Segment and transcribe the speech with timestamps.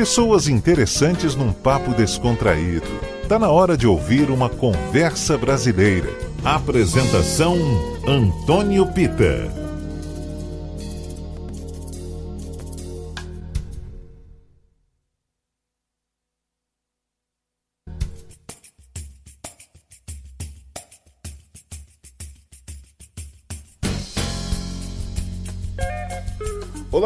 [0.00, 2.86] Pessoas interessantes num papo descontraído.
[3.28, 6.08] Tá na hora de ouvir uma conversa brasileira.
[6.42, 7.58] Apresentação
[8.08, 9.59] Antônio Pita.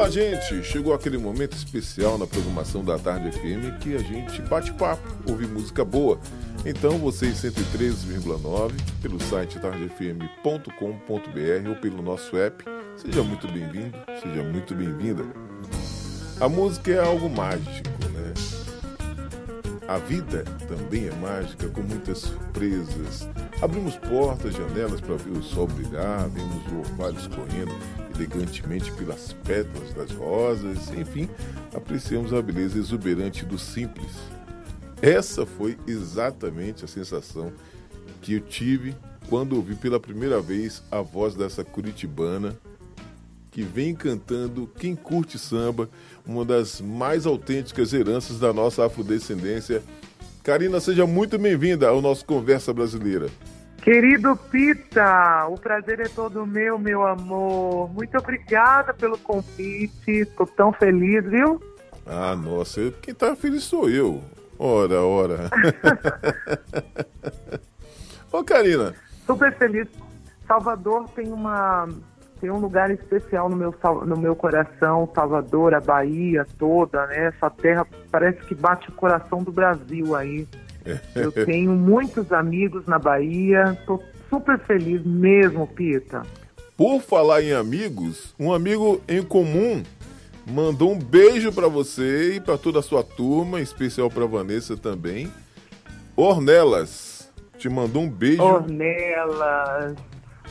[0.05, 0.63] Olá, gente!
[0.63, 5.47] Chegou aquele momento especial na programação da Tarde FM que a gente bate papo, ouve
[5.47, 6.21] música boa.
[6.63, 12.63] Então, vocês 103,9 pelo site tardefm.com.br ou pelo nosso app.
[12.99, 15.25] Seja muito bem-vindo, seja muito bem-vinda.
[16.39, 18.35] A música é algo mágico, né?
[19.87, 23.29] A vida também é mágica, com muitas surpresas.
[23.61, 27.75] Abrimos portas, janelas para ver o sol brilhar, vemos o orvalho escorrendo
[28.15, 31.29] elegantemente pelas pétalas das rosas, enfim,
[31.75, 34.13] apreciamos a beleza exuberante do simples.
[35.03, 37.53] Essa foi exatamente a sensação
[38.23, 38.97] que eu tive
[39.29, 42.57] quando ouvi pela primeira vez a voz dessa curitibana
[43.55, 45.89] que vem cantando Quem Curte Samba,
[46.27, 49.81] uma das mais autênticas heranças da nossa afrodescendência.
[50.43, 53.29] Karina, seja muito bem-vinda ao nosso Conversa Brasileira.
[53.81, 57.95] Querido Pita, o prazer é todo meu, meu amor.
[57.95, 60.11] Muito obrigada pelo convite.
[60.11, 61.63] Estou tão feliz, viu?
[62.05, 64.21] Ah, nossa, quem tá feliz sou eu.
[64.59, 65.51] Ora, ora.
[68.33, 68.95] Ô, Karina.
[69.25, 69.87] Super feliz.
[70.49, 71.89] Salvador tem uma
[72.45, 75.11] tem um lugar especial no meu no meu coração.
[75.15, 77.29] Salvador, a Bahia toda, né?
[77.29, 80.47] Essa terra parece que bate o coração do Brasil aí.
[81.17, 86.21] Eu tenho muitos amigos na Bahia, estou super feliz mesmo, Pita.
[86.77, 89.83] Por falar em amigos, um amigo em comum
[90.47, 94.77] mandou um beijo para você e para toda a sua turma, em especial para Vanessa
[94.77, 95.33] também.
[96.15, 98.43] Ornelas te mandou um beijo.
[98.43, 99.95] Ornelas.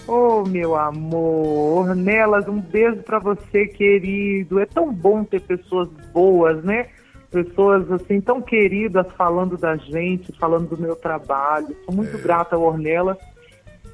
[0.07, 4.59] Oh, meu amor, Ornelas, um beijo para você, querido.
[4.59, 6.89] É tão bom ter pessoas boas, né?
[7.33, 11.75] pessoas assim tão queridas falando da gente, falando do meu trabalho.
[11.83, 12.21] Sou muito é.
[12.21, 13.17] grata ao Ornella,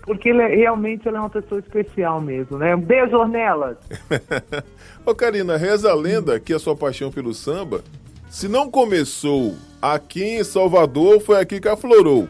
[0.02, 2.76] porque ele é, realmente ele é uma pessoa especial mesmo, né?
[2.76, 3.80] Um beijo, Ornella!
[5.06, 7.82] Ô Karina, reza a lenda que a sua paixão pelo samba,
[8.30, 12.28] se não começou aqui em Salvador, foi aqui que aflorou.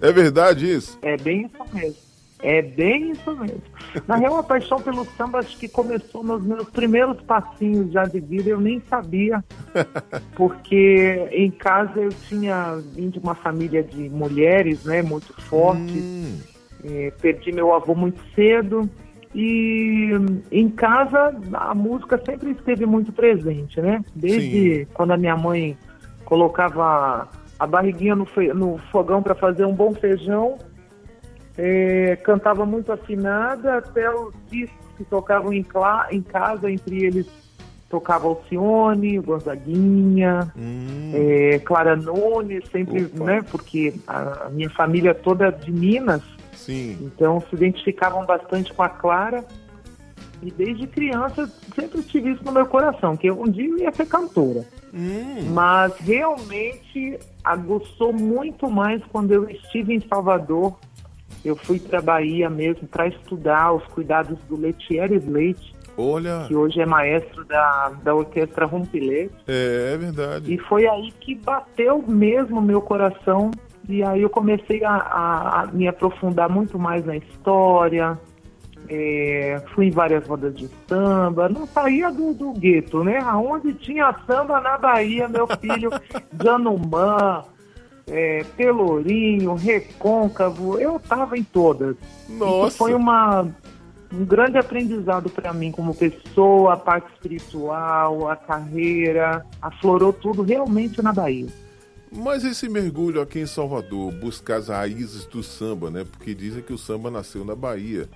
[0.00, 0.96] É verdade isso?
[1.02, 2.09] É bem isso mesmo.
[2.42, 3.62] É bem isso mesmo.
[4.06, 8.20] Na real, a paixão pelo samba acho que começou nos meus primeiros passinhos já de
[8.20, 9.44] vida, eu nem sabia,
[10.34, 16.38] porque em casa eu tinha vindo de uma família de mulheres, né, muito forte, hum.
[16.84, 18.88] é, perdi meu avô muito cedo,
[19.34, 20.10] e
[20.50, 24.02] em casa a música sempre esteve muito presente, né?
[24.14, 24.86] Desde Sim.
[24.92, 25.78] quando a minha mãe
[26.24, 30.58] colocava a barriguinha no, no fogão para fazer um bom feijão,
[31.62, 35.66] é, cantava muito afinada, até os discos que tocavam em,
[36.10, 37.26] em casa, entre eles
[37.90, 41.10] tocava Alcione, Gonzaguinha, hum.
[41.12, 43.24] é, Clara Nunes, sempre, Opa.
[43.24, 46.22] né, porque a, a, minha família toda de Minas,
[46.54, 46.96] Sim.
[47.02, 49.44] então se identificavam bastante com a Clara,
[50.40, 54.06] e desde criança sempre tive isso no meu coração, que um dia eu ia ser
[54.06, 54.64] cantora.
[54.94, 55.50] Hum.
[55.52, 60.78] Mas realmente aguçou muito mais quando eu estive em Salvador
[61.44, 65.74] eu fui para Bahia mesmo para estudar os cuidados do Letieres Leite.
[65.96, 66.44] Olha.
[66.46, 69.34] Que hoje é maestro da, da orquestra Rompilete.
[69.46, 70.52] É, é verdade.
[70.52, 73.50] E foi aí que bateu mesmo meu coração.
[73.88, 78.18] E aí eu comecei a, a, a me aprofundar muito mais na história.
[78.88, 83.18] É, fui em várias rodas de samba, não saía do, do gueto, né?
[83.18, 85.90] Aonde tinha samba na Bahia, meu filho,
[86.42, 87.44] Janumã,
[88.10, 91.96] é, Pelourinho, Recôncavo, eu estava em todas.
[92.28, 92.68] Nossa!
[92.68, 93.48] Isso foi uma,
[94.12, 101.00] um grande aprendizado para mim como pessoa, a parte espiritual, a carreira, aflorou tudo realmente
[101.00, 101.46] na Bahia.
[102.12, 106.04] Mas esse mergulho aqui em Salvador, buscar as raízes do samba, né?
[106.04, 108.08] Porque dizem que o samba nasceu na Bahia.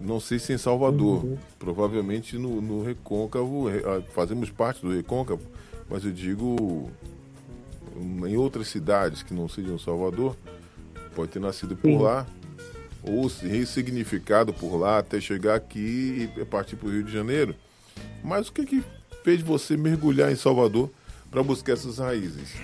[0.00, 1.38] Não sei se em Salvador, uhum.
[1.58, 5.42] provavelmente no, no Recôncavo, ah, fazemos parte do Recôncavo,
[5.88, 6.90] mas eu digo
[7.96, 10.36] em outras cidades que não sejam Salvador,
[11.14, 11.98] pode ter nascido por Sim.
[11.98, 12.26] lá,
[13.02, 17.54] ou ressignificado por lá até chegar aqui e partir para o Rio de Janeiro.
[18.22, 18.84] Mas o que, que
[19.24, 20.90] fez você mergulhar em Salvador
[21.30, 22.54] para buscar essas raízes?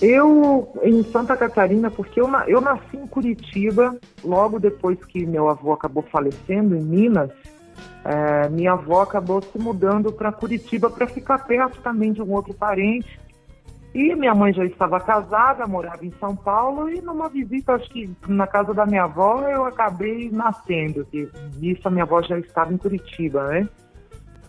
[0.00, 5.72] Eu, em Santa Catarina, porque eu, eu nasci em Curitiba, logo depois que meu avô
[5.72, 7.30] acabou falecendo, em Minas,
[8.04, 12.52] é, minha avó acabou se mudando para Curitiba para ficar perto também de um outro
[12.52, 13.20] parente.
[13.94, 18.10] E minha mãe já estava casada, morava em São Paulo, e numa visita, acho que
[18.26, 21.06] na casa da minha avó, eu acabei nascendo.
[21.12, 21.28] E
[21.58, 23.68] nisso a minha avó já estava em Curitiba, né?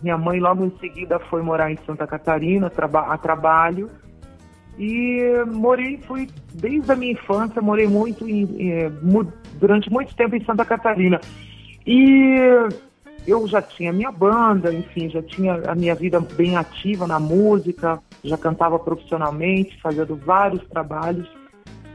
[0.02, 3.90] Minha mãe logo em seguida foi morar em Santa Catarina a trabalho.
[4.78, 8.90] E morei, fui desde a minha infância, morei muito em, em,
[9.54, 11.20] durante muito tempo em Santa Catarina.
[11.86, 12.38] E
[13.26, 17.98] eu já tinha minha banda, enfim, já tinha a minha vida bem ativa na música,
[18.22, 21.28] já cantava profissionalmente, fazendo vários trabalhos.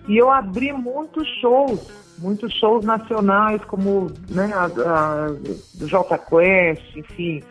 [0.08, 1.88] E eu abri muitos shows,
[2.18, 7.44] muitos shows nacionais, como né, a, a, Quest, enfim,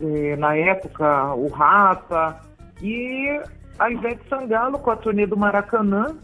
[0.00, 2.40] é, na época o Rapa,
[2.82, 3.40] e
[3.78, 6.16] a Ivete Sangalo com a turnê do Maracanã.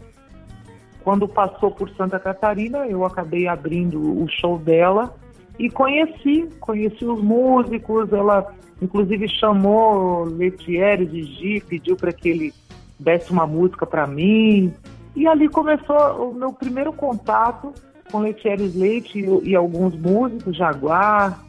[1.01, 5.13] Quando passou por Santa Catarina, eu acabei abrindo o show dela
[5.57, 12.53] e conheci, conheci os músicos, ela inclusive chamou Letieri de Gi, pediu para que ele
[12.99, 14.73] desse uma música para mim.
[15.15, 17.73] E ali começou o meu primeiro contato
[18.11, 21.43] com Letieri Leite e, e, alguns músicos, Jaguar.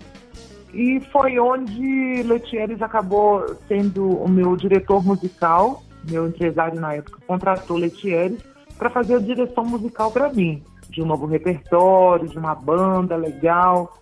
[0.73, 7.77] E foi onde Letieres acabou sendo o meu diretor musical, meu empresário na época contratou
[7.77, 8.39] Letieres
[8.77, 10.63] para fazer a direção musical para mim
[10.95, 13.99] de um novo repertório, de uma banda legal.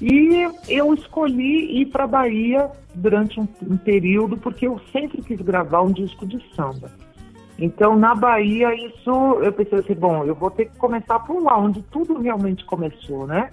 [0.00, 5.82] E eu escolhi ir para Bahia durante um, um, período porque eu sempre quis gravar
[5.82, 6.90] um disco de samba.
[7.58, 9.10] Então, na Bahia, isso
[9.42, 13.26] eu pensei assim, bom, eu vou ter que começar por lá, onde tudo realmente começou,
[13.26, 13.50] né?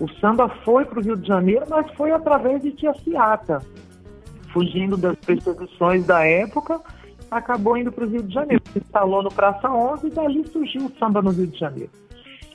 [0.00, 3.62] O samba foi para o Rio de Janeiro, mas foi através de Tia Ciata.
[4.52, 6.80] Fugindo das perseguições da época,
[7.30, 8.62] acabou indo para o Rio de Janeiro.
[8.72, 11.90] Se instalou no Praça 11 e dali surgiu o samba no Rio de Janeiro.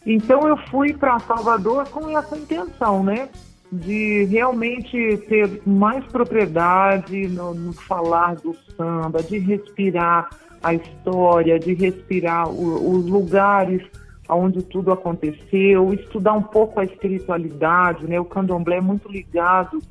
[0.09, 3.27] Então eu fui para Salvador com essa intenção, né?
[3.69, 10.29] De realmente ter mais propriedade no, no falar do samba, de respirar
[10.63, 13.83] a história, de respirar o, os lugares
[14.29, 18.17] onde tudo aconteceu, estudar um pouco a espiritualidade, né?
[18.17, 19.81] O candomblé é muito ligado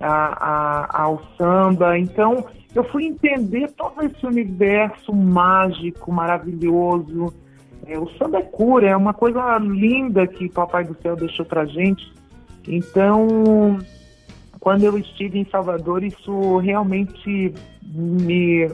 [0.00, 1.96] a, a, ao samba.
[1.96, 2.44] Então,
[2.74, 7.32] eu fui entender todo esse universo mágico, maravilhoso,
[7.98, 11.64] o samba é cura, é uma coisa linda que o Papai do Céu deixou pra
[11.64, 12.12] gente.
[12.68, 13.78] Então,
[14.60, 18.70] quando eu estive em Salvador, isso realmente me,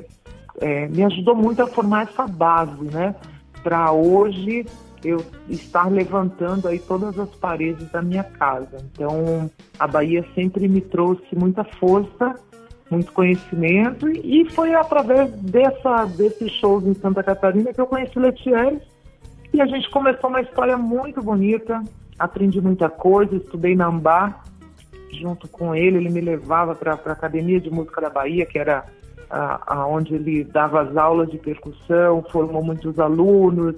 [0.60, 3.14] é, me ajudou muito a formar essa base, né?
[3.62, 4.66] Para hoje
[5.04, 8.76] eu estar levantando aí todas as paredes da minha casa.
[8.92, 12.34] Então, a Bahia sempre me trouxe muita força,
[12.90, 18.95] muito conhecimento e foi através dessa, desses shows em Santa Catarina que eu conheci Letieres
[19.52, 21.82] e a gente começou uma história muito bonita,
[22.18, 23.90] aprendi muita coisa, estudei na
[25.12, 28.84] junto com ele, ele me levava para a Academia de Música da Bahia, que era
[29.30, 33.76] a, a, onde ele dava as aulas de percussão, formou muitos alunos,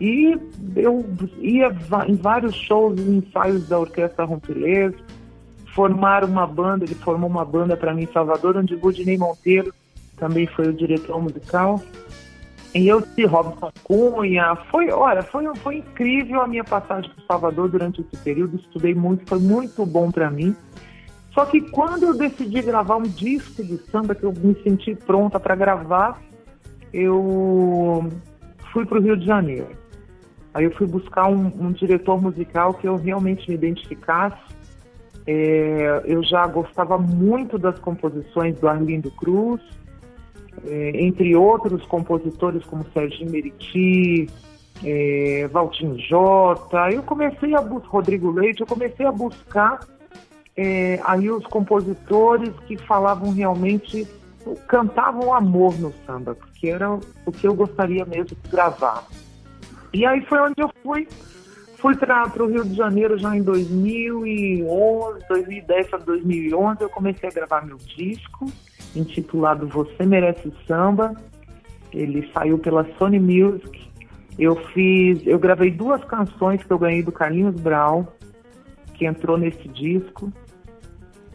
[0.00, 0.38] e
[0.76, 1.04] eu
[1.38, 1.74] ia
[2.06, 4.94] em vários shows e ensaios da Orquestra Rompilês,
[5.74, 9.72] formar uma banda, ele formou uma banda para mim em Salvador, onde Budinei Monteiro
[10.16, 11.80] também foi o diretor musical.
[12.76, 17.70] E eu de Robson Cunha, foi, olha, foi, foi incrível a minha passagem por Salvador
[17.70, 20.54] durante esse período, estudei muito, foi muito bom para mim.
[21.32, 25.40] Só que quando eu decidi gravar um disco de samba, que eu me senti pronta
[25.40, 26.20] para gravar,
[26.92, 28.10] eu
[28.74, 29.68] fui para o Rio de Janeiro.
[30.52, 34.36] Aí eu fui buscar um, um diretor musical que eu realmente me identificasse.
[35.26, 39.62] É, eu já gostava muito das composições do Arlindo Cruz,
[40.94, 44.28] entre outros compositores como Serginho Meriti,
[44.84, 46.90] é, Valtinho Jota.
[46.90, 49.80] Eu comecei a buscar, Rodrigo Leite, eu comecei a buscar
[50.56, 54.06] é, aí os compositores que falavam realmente,
[54.68, 59.04] cantavam amor no samba, porque era o que eu gostaria mesmo de gravar.
[59.92, 61.06] E aí foi onde eu fui.
[61.78, 67.32] Fui para o Rio de Janeiro já em 2011, 2010 para 2011, eu comecei a
[67.32, 68.46] gravar meu disco
[68.98, 71.14] intitulado Você Merece Samba.
[71.92, 73.86] Ele saiu pela Sony Music.
[74.38, 78.06] Eu fiz, eu gravei duas canções que eu ganhei do Carlinhos Brown,
[78.94, 80.30] que entrou nesse disco.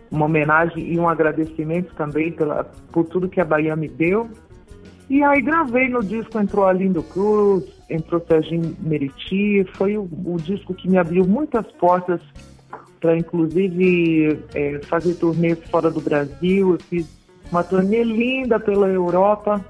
[0.09, 4.29] Uma homenagem e um agradecimento também pela, por tudo que a Bahia me deu.
[5.09, 10.37] E aí gravei no disco, entrou a Lindo Cruz, entrou Serginho Meriti, foi o, o
[10.37, 12.21] disco que me abriu muitas portas
[13.01, 16.73] para inclusive é, fazer turnês fora do Brasil.
[16.73, 17.20] Eu fiz
[17.51, 19.63] uma turnê linda pela Europa,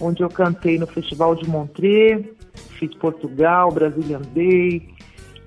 [0.00, 2.24] onde eu cantei no Festival de Montreux,
[2.78, 4.88] fiz Portugal, Brazilian Day,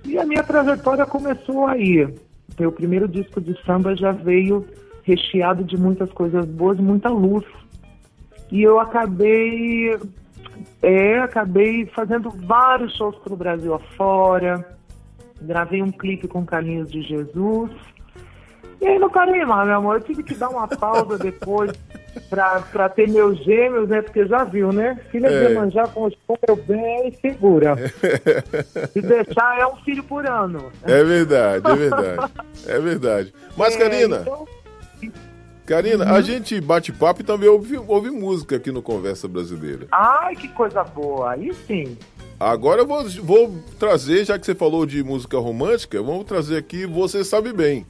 [0.06, 2.08] e a minha trajetória começou aí.
[2.60, 4.66] Meu primeiro disco de samba já veio
[5.04, 7.46] recheado de muitas coisas boas, muita luz.
[8.52, 9.98] E eu acabei,
[10.82, 14.78] é, acabei fazendo vários shows pelo Brasil afora.
[15.42, 17.72] Gravei um clipe com Caminhos de Jesus.
[18.82, 19.96] E aí não parei mais, meu amor.
[19.96, 21.72] Eu tive que dar uma pausa depois
[22.30, 24.02] pra, pra ter meus gêmeos, né?
[24.02, 25.00] Porque já viu, né?
[25.12, 25.48] Filha É.
[25.48, 26.14] de manjar com os
[26.48, 27.76] meu bem segura.
[28.94, 30.72] Se deixar, é um filho por ano.
[30.84, 32.32] É verdade, é verdade.
[32.68, 33.34] É verdade.
[33.58, 34.46] Mas, É, Karina, então,
[35.66, 39.88] Karina, a gente bate papo e também ouve, ouve música aqui no Conversa Brasileira.
[39.92, 41.32] ai, que coisa boa.
[41.32, 41.98] Aí sim.
[42.40, 46.86] Agora eu vou, vou trazer, já que você falou de música romântica, vamos trazer aqui
[46.86, 47.86] Você Sabe Bem.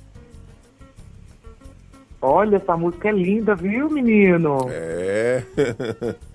[2.22, 4.68] Olha, essa música é linda, viu, menino?
[4.70, 5.44] É.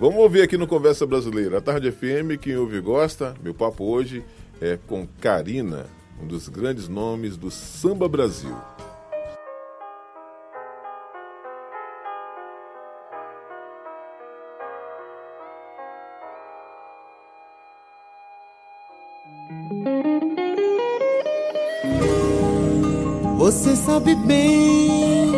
[0.00, 1.58] Vamos ouvir aqui no Conversa Brasileira.
[1.58, 3.34] A Tarde FM, quem ouve gosta.
[3.42, 4.24] Meu papo hoje
[4.60, 5.86] é com Karina,
[6.22, 8.56] um dos grandes nomes do Samba Brasil.
[23.50, 25.32] Você sabe bem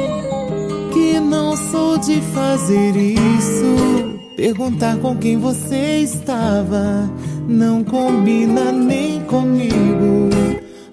[0.92, 4.18] que não sou de fazer isso.
[4.36, 7.08] Perguntar com quem você estava
[7.46, 10.28] não combina nem comigo.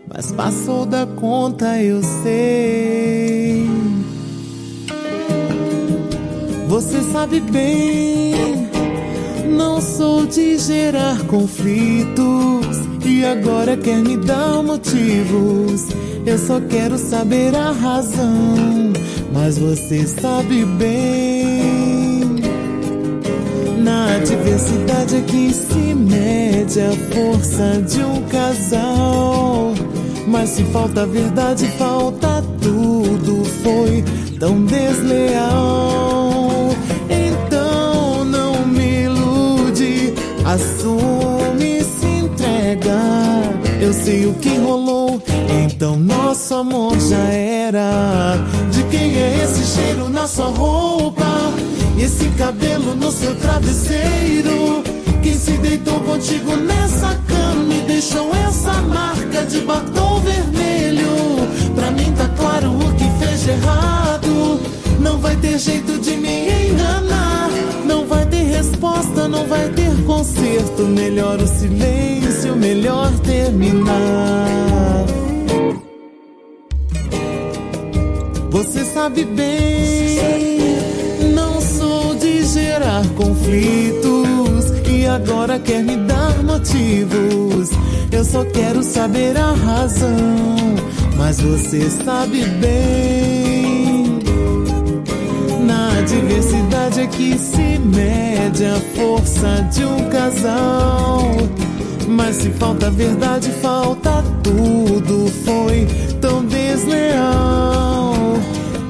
[0.07, 3.67] Mas passou da conta, eu sei.
[6.67, 8.69] Você sabe bem,
[9.57, 12.77] não sou de gerar conflitos.
[13.03, 15.87] E agora quer me dar motivos.
[16.27, 18.91] Eu só quero saber a razão.
[19.31, 22.35] Mas você sabe bem.
[23.77, 29.73] Na adversidade é que se mede a força de um casal.
[30.27, 33.45] Mas se falta verdade, falta tudo.
[33.63, 34.03] Foi
[34.37, 36.06] tão desleal.
[43.87, 45.23] Eu sei o que rolou,
[45.63, 48.35] então nosso amor já era.
[48.69, 51.23] De quem é esse cheiro na sua roupa?
[51.97, 54.83] E esse cabelo no seu travesseiro?
[55.23, 61.47] Quem se deitou contigo nessa cama e deixou essa marca de batom vermelho?
[61.73, 63.86] Pra mim tá claro o que fez de errado.
[65.07, 67.49] Não vai ter jeito de me enganar.
[67.85, 70.83] Não vai ter resposta, não vai ter conserto.
[70.83, 75.05] Melhor o silêncio, melhor terminar.
[78.49, 80.75] Você sabe bem,
[81.33, 87.69] não sou de gerar conflitos e agora quer me dar motivos.
[88.11, 90.75] Eu só quero saber a razão,
[91.15, 93.56] mas você sabe bem.
[96.97, 101.21] Diversidade é que se mede a força de um casal.
[102.07, 105.27] Mas se falta verdade, falta tudo.
[105.45, 105.87] Foi
[106.19, 108.13] tão desleal.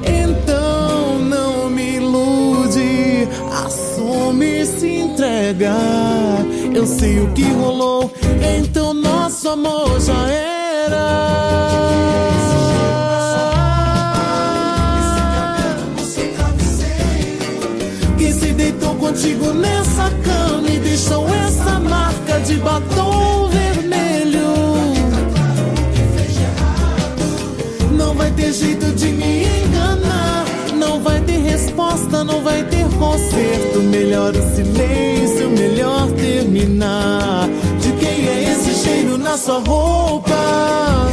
[0.06, 3.28] Então não me ilude,
[3.64, 5.74] assume e se entrega.
[6.74, 8.12] Eu sei o que rolou,
[8.58, 11.67] então nosso amor já era.
[19.18, 24.46] Contigo nessa cama e deixou essa marca de batom vermelho.
[27.96, 30.44] Não vai ter jeito de me enganar.
[30.76, 33.80] Não vai ter resposta, não vai ter conserto.
[33.90, 37.48] Melhor o silêncio, melhor terminar.
[37.80, 41.10] De quem é esse cheiro na sua roupa?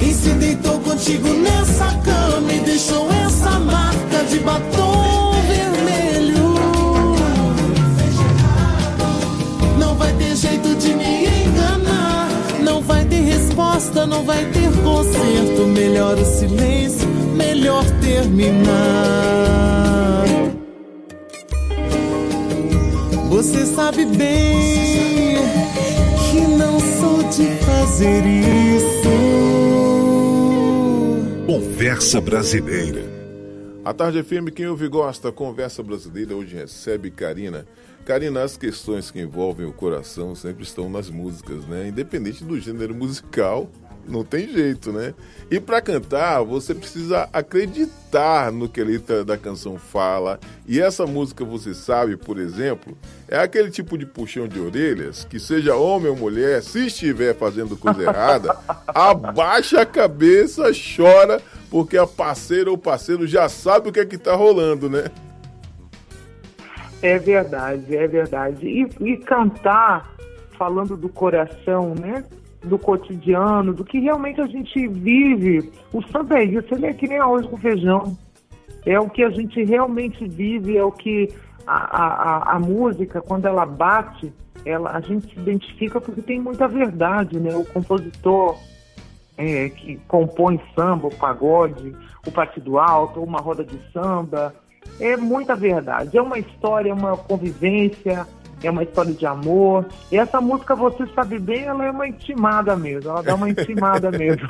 [0.00, 3.17] Quem se deitou contigo nessa cama e deixou
[4.28, 6.54] de batom vermelho?
[9.78, 12.28] Não vai ter jeito de me enganar.
[12.62, 15.66] Não vai ter resposta, não vai ter conserto.
[15.66, 19.38] Melhor o silêncio, melhor terminar.
[23.30, 25.36] Você sabe bem
[26.30, 29.08] que não sou de fazer isso.
[31.46, 33.07] Conversa Brasileira.
[33.88, 37.64] A Tarde FM, quem ouve gosta, Conversa Brasileira, hoje recebe Karina.
[38.04, 41.88] Karina, as questões que envolvem o coração sempre estão nas músicas, né?
[41.88, 43.66] Independente do gênero musical,
[44.06, 45.14] Não tem jeito, né?
[45.50, 50.40] E para cantar, você precisa acreditar no que a letra da canção fala.
[50.66, 55.38] E essa música, você sabe, por exemplo, é aquele tipo de puxão de orelhas que,
[55.38, 58.54] seja homem ou mulher, se estiver fazendo coisa errada,
[58.88, 64.18] abaixa a cabeça, chora, porque a parceira ou parceiro já sabe o que é que
[64.18, 65.04] tá rolando, né?
[67.02, 68.66] É verdade, é verdade.
[68.66, 70.14] E, e cantar
[70.56, 72.24] falando do coração, né?
[72.64, 75.70] Do cotidiano, do que realmente a gente vive.
[75.92, 78.18] O samba é isso, ele é que nem arroz com feijão.
[78.84, 81.32] É o que a gente realmente vive, é o que
[81.66, 84.32] a, a, a música, quando ela bate,
[84.64, 87.54] ela, a gente se identifica porque tem muita verdade, né?
[87.54, 88.56] O compositor
[89.38, 91.94] é, que compõe samba, o pagode,
[92.26, 94.52] o partido alto, uma roda de samba,
[94.98, 96.18] é muita verdade.
[96.18, 98.26] É uma história, é uma convivência,
[98.62, 99.86] é uma história de amor.
[100.10, 103.10] E essa música, você sabe bem, ela é uma intimada mesmo.
[103.10, 104.48] Ela dá uma intimada mesmo.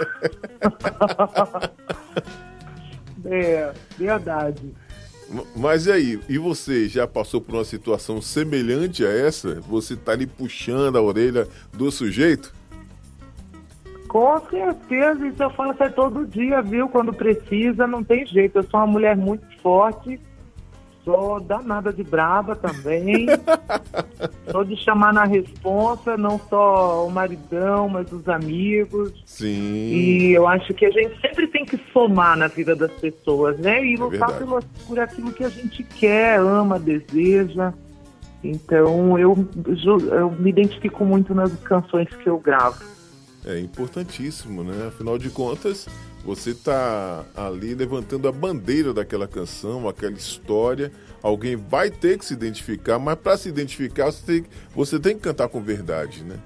[3.26, 4.75] é, verdade.
[5.54, 9.61] Mas e aí, e você já passou por uma situação semelhante a essa?
[9.61, 12.57] Você tá ali puxando a orelha do sujeito?
[14.09, 16.88] Com certeza, isso eu faço é todo dia, viu?
[16.88, 18.59] Quando precisa, não tem jeito.
[18.59, 20.19] Eu sou uma mulher muito forte
[21.09, 23.25] Sou danada de braba também.
[24.53, 29.15] sou de chamar na responsa, não só o maridão, mas os amigos.
[29.25, 29.47] Sim.
[29.49, 33.83] E eu acho que a gente sempre tem que somar na vida das pessoas, né?
[33.83, 37.73] E é lutar é pelo, por aquilo que a gente quer, ama, deseja.
[38.45, 39.49] Então eu,
[40.12, 42.85] eu me identifico muito nas canções que eu gravo.
[43.49, 44.88] É importantíssimo, né?
[44.88, 45.88] Afinal de contas,
[46.23, 50.93] você está ali levantando a bandeira daquela canção, aquela história.
[51.23, 55.23] Alguém vai ter que se identificar, mas para se identificar você tem, você tem que
[55.23, 56.37] cantar com verdade, né?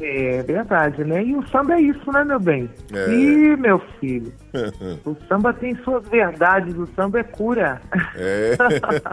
[0.00, 1.22] É verdade, né?
[1.22, 2.68] E o samba é isso, né, meu bem?
[2.90, 3.14] É.
[3.14, 4.32] E, meu filho,
[5.04, 7.80] o samba tem suas verdades, o samba é cura.
[8.16, 8.56] É.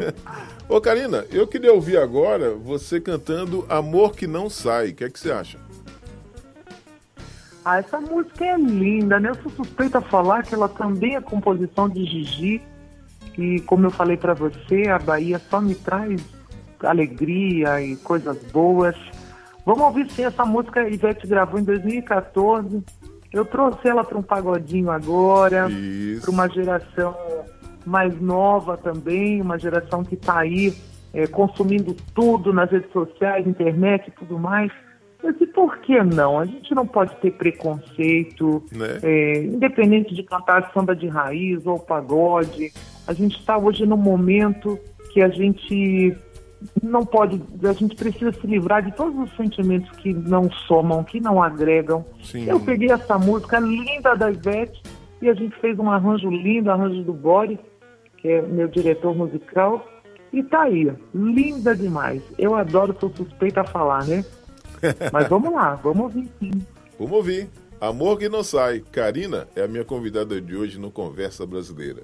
[0.70, 4.90] Ô, Karina, eu queria ouvir agora você cantando Amor que Não Sai.
[4.90, 5.60] O que é que você acha?
[7.63, 9.30] Ah, essa música é linda, né?
[9.30, 12.62] Eu sou suspeita a falar que ela também é composição de Gigi.
[13.38, 16.22] E como eu falei para você, a Bahia só me traz
[16.81, 18.96] alegria e coisas boas.
[19.66, 20.81] Vamos ouvir sim essa música.
[20.81, 22.83] A Ivete gravou em 2014.
[23.31, 25.70] Eu trouxe ela para um pagodinho agora,
[26.20, 27.16] para uma geração
[27.86, 30.74] mais nova também, uma geração que está aí
[31.14, 34.72] é, consumindo tudo nas redes sociais, internet e tudo mais.
[35.24, 36.40] Mas e por que não?
[36.40, 39.00] A gente não pode ter preconceito, né?
[39.03, 42.72] é, independente de cantar samba de raiz ou pagode.
[43.07, 44.79] A gente está hoje num momento
[45.14, 46.16] que a gente
[46.81, 51.20] não pode, a gente precisa se livrar de todos os sentimentos que não somam, que
[51.20, 52.05] não agregam.
[52.24, 52.46] Sim.
[52.48, 54.81] Eu peguei essa música linda da Ivete
[55.22, 57.60] e a gente fez um arranjo lindo, arranjo do Boris,
[58.18, 59.86] que é meu diretor musical,
[60.31, 62.24] e tá aí, linda demais.
[62.38, 64.24] Eu adoro, sou suspeita a falar, né?
[65.11, 66.65] Mas vamos lá, vamos ouvir sim.
[66.98, 67.50] Vamos ouvir.
[67.79, 68.83] Amor que não sai.
[68.91, 72.03] Karina é a minha convidada de hoje no Conversa Brasileira.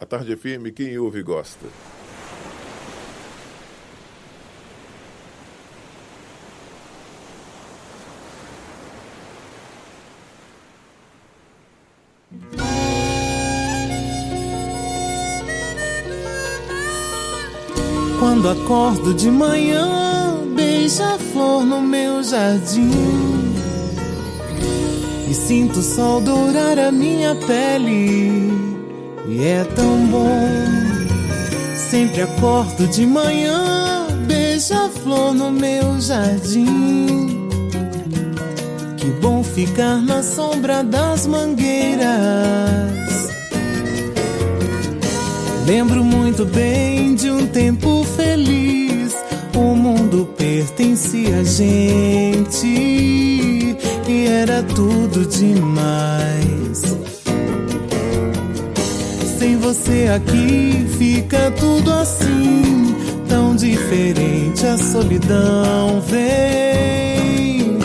[0.00, 1.66] A tarde é firme, quem ouve gosta.
[18.18, 20.05] Quando acordo de manhã
[20.86, 22.90] beija-flor no meu jardim.
[25.28, 28.52] E sinto o sol dourar a minha pele.
[29.28, 30.48] E é tão bom.
[31.90, 37.48] Sempre acordo de manhã, beija-flor no meu jardim.
[38.96, 42.06] Que bom ficar na sombra das mangueiras.
[45.66, 48.85] Lembro muito bem de um tempo feliz
[49.56, 52.66] o mundo pertencia a gente
[54.06, 56.96] e era tudo demais.
[59.38, 62.94] Sem você aqui fica tudo assim,
[63.28, 64.66] tão diferente.
[64.66, 67.78] A solidão vem,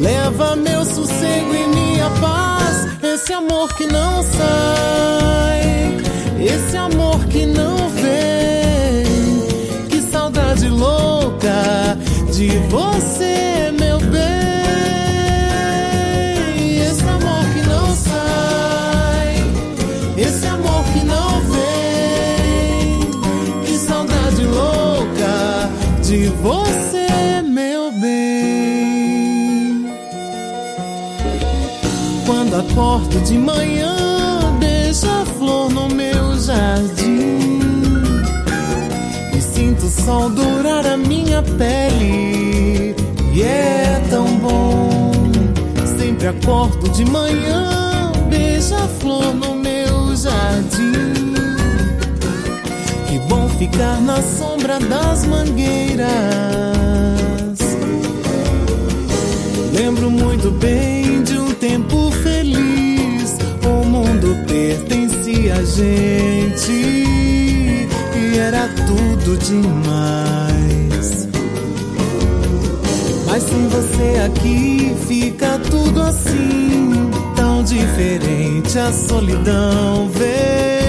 [0.00, 2.88] leva meu sossego e minha paz.
[3.02, 5.96] Esse amor que não sai,
[6.40, 7.83] esse amor que não
[12.46, 14.20] de você, meu bem.
[16.78, 19.36] Esse amor que não sai,
[20.18, 23.00] esse amor que não vem.
[23.64, 25.70] Que saudade louca
[26.02, 27.06] de você,
[27.42, 28.34] meu bem.
[32.54, 34.03] acordo de manhã,
[39.94, 42.94] sol dourar a minha pele.
[43.32, 45.12] E é tão bom.
[45.98, 51.34] Sempre acordo de manhã, beija-flor no meu jardim.
[53.08, 56.08] Que bom ficar na sombra das mangueiras.
[59.72, 63.36] Lembro muito bem de um tempo feliz.
[63.66, 66.72] O mundo pertencia a gente
[68.34, 68.68] e era
[69.24, 71.28] tudo demais.
[73.26, 78.78] Mas sem você aqui fica tudo assim, tão diferente.
[78.78, 80.83] A solidão vem,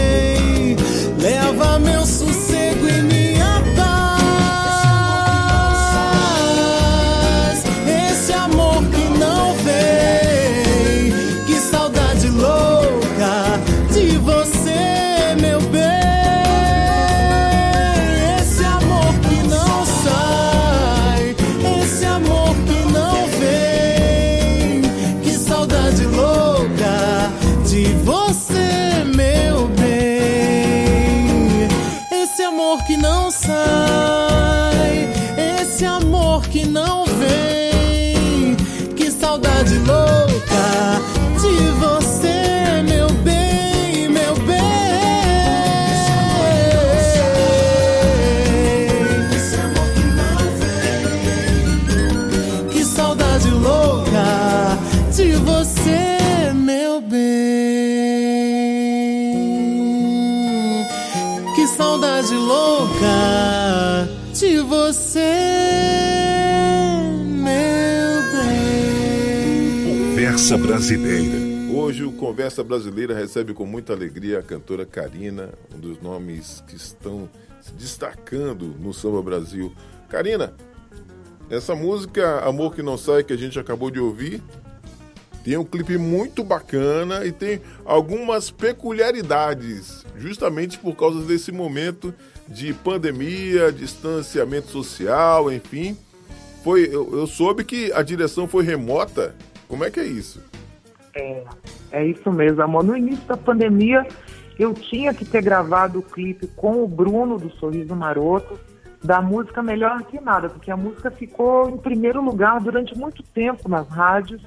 [70.56, 71.38] Conversa Brasileira.
[71.74, 76.78] Hoje o Conversa Brasileira recebe com muita alegria a cantora Karina, um dos nomes que
[76.78, 79.74] estão se destacando no Samba Brasil.
[80.08, 80.54] Karina,
[81.50, 84.42] essa música Amor que não sai que a gente acabou de ouvir
[85.44, 92.14] tem um clipe muito bacana e tem algumas peculiaridades, justamente por causa desse momento
[92.48, 95.98] de pandemia, distanciamento social, enfim.
[96.64, 99.36] Foi, eu, eu soube que a direção foi remota.
[99.68, 100.44] Como é que é isso?
[101.16, 101.44] É,
[101.92, 102.84] é isso mesmo, amor.
[102.84, 104.06] No início da pandemia,
[104.60, 108.60] eu tinha que ter gravado o clipe com o Bruno do Sorriso Maroto,
[109.04, 113.70] da música Melhor Que Nada, porque a música ficou em primeiro lugar durante muito tempo
[113.70, 114.42] nas rádios.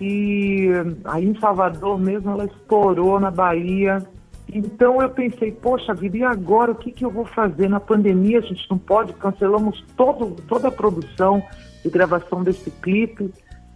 [0.00, 0.68] E
[1.04, 4.02] aí em Salvador mesmo ela estourou na Bahia.
[4.48, 8.38] Então eu pensei, poxa vida, e agora o que, que eu vou fazer na pandemia?
[8.38, 11.42] A gente não pode, cancelamos todo, toda a produção
[11.82, 13.30] de gravação desse clipe.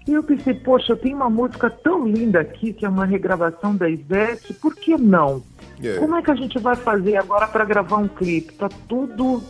[0.06, 3.74] E eu pensei, poxa, eu tenho uma música tão linda aqui, que é uma regravação
[3.74, 5.42] da Ivete, por que não?
[5.82, 5.98] É.
[5.98, 8.52] Como é que a gente vai fazer agora para gravar um clipe?
[8.54, 9.42] Tá tudo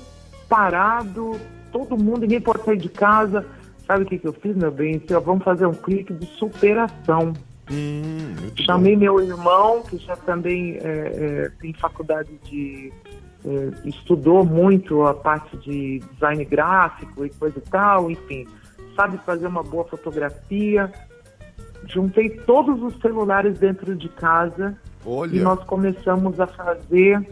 [0.49, 1.39] parado,
[1.71, 3.45] todo mundo, ninguém pode sair de casa.
[3.87, 5.01] Sabe o que, que eu fiz, meu bem?
[5.13, 7.35] Ó, vamos fazer um clipe de superação.
[7.71, 12.93] Hum, Chamei meu irmão, que já também é, é, tem faculdade de.
[13.45, 18.47] é, estudou muito a parte de design gráfico e coisa e tal, enfim,
[18.97, 20.91] sabe fazer uma boa fotografia.
[21.87, 25.27] Juntei todos os celulares dentro de casa bom.
[25.27, 27.25] e Olha, nós começamos a fazer,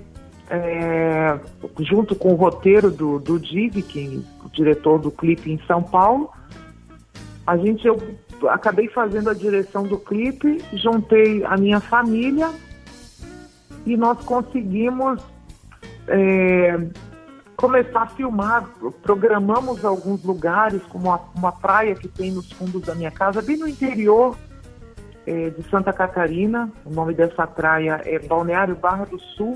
[0.49, 1.37] é,
[1.81, 6.31] junto com o roteiro do, do Divi, que o diretor do clipe em São Paulo,
[7.47, 7.99] a gente, eu
[8.49, 12.51] acabei fazendo a direção do clipe, juntei a minha família
[13.85, 15.23] e nós conseguimos
[16.09, 16.79] é,
[17.65, 18.69] começar a filmar.
[19.03, 23.57] Programamos alguns lugares, como uma, uma praia que tem nos fundos da minha casa, bem
[23.57, 24.37] no interior
[25.27, 26.71] é, de Santa Catarina.
[26.85, 29.55] O nome dessa praia é Balneário Barra do Sul.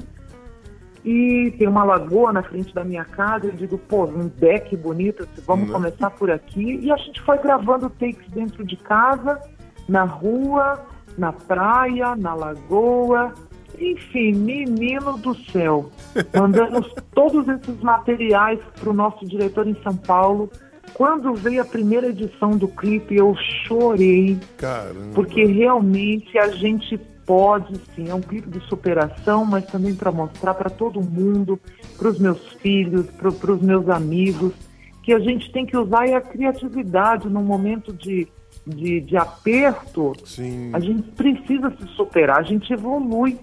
[1.05, 3.47] E tem uma lagoa na frente da minha casa.
[3.47, 5.75] Eu digo, pô, um deck bonito, vamos Uhum.
[5.75, 6.81] começar por aqui.
[6.83, 9.39] E a gente foi gravando takes dentro de casa,
[9.87, 10.83] na rua,
[11.17, 13.35] na praia, na lagoa.
[13.81, 15.91] Enfim, menino do céu.
[16.37, 20.51] Mandamos todos esses materiais para o nosso diretor em São Paulo.
[20.95, 23.35] Quando veio a primeira edição do clipe, eu
[23.67, 25.15] chorei caramba.
[25.15, 30.55] porque realmente a gente pode, sim, é um clipe de superação, mas também para mostrar
[30.55, 31.61] para todo mundo,
[31.99, 34.55] para os meus filhos, para os meus amigos,
[35.03, 38.27] que a gente tem que usar a criatividade num momento de,
[38.67, 40.15] de, de aperto.
[40.25, 43.39] Sim, A gente precisa se superar, a gente evolui.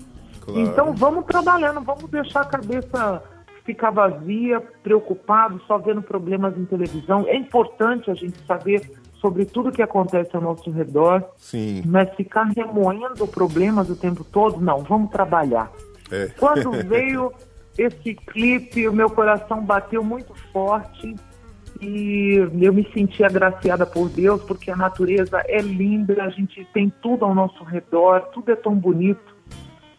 [0.46, 0.60] Claro.
[0.60, 3.24] Então vamos trabalhando, vamos deixar a cabeça
[3.66, 7.26] ficar vazia, preocupado, só vendo problemas em televisão.
[7.28, 11.82] É importante a gente saber sobre tudo que acontece ao nosso redor, Sim.
[11.86, 15.72] mas ficar remoendo problemas o tempo todo, não, vamos trabalhar.
[16.12, 16.28] É.
[16.38, 17.34] Quando veio
[17.76, 21.16] esse clipe, o meu coração bateu muito forte
[21.82, 26.94] e eu me senti agraciada por Deus, porque a natureza é linda, a gente tem
[27.02, 29.35] tudo ao nosso redor, tudo é tão bonito.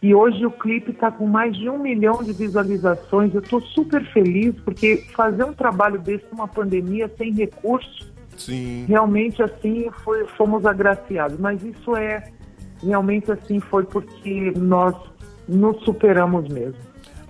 [0.01, 3.33] E hoje o clipe está com mais de um milhão de visualizações.
[3.33, 8.85] Eu estou super feliz, porque fazer um trabalho desse numa pandemia sem recurso, Sim.
[8.87, 11.39] realmente assim foi, fomos agraciados.
[11.39, 12.31] Mas isso é
[12.83, 14.95] realmente assim foi porque nós
[15.47, 16.79] nos superamos mesmo.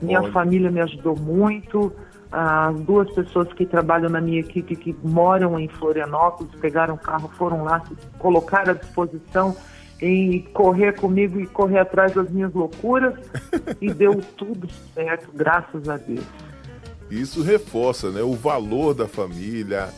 [0.01, 0.31] Minha Olha.
[0.31, 1.93] família me ajudou muito.
[2.29, 7.29] As duas pessoas que trabalham na minha equipe que moram em Florianópolis pegaram o carro,
[7.37, 9.55] foram lá, se colocaram à disposição
[10.01, 13.15] em correr comigo e correr atrás das minhas loucuras
[13.81, 16.25] e deu tudo certo, graças a Deus.
[17.09, 19.89] Isso reforça né, o valor da família,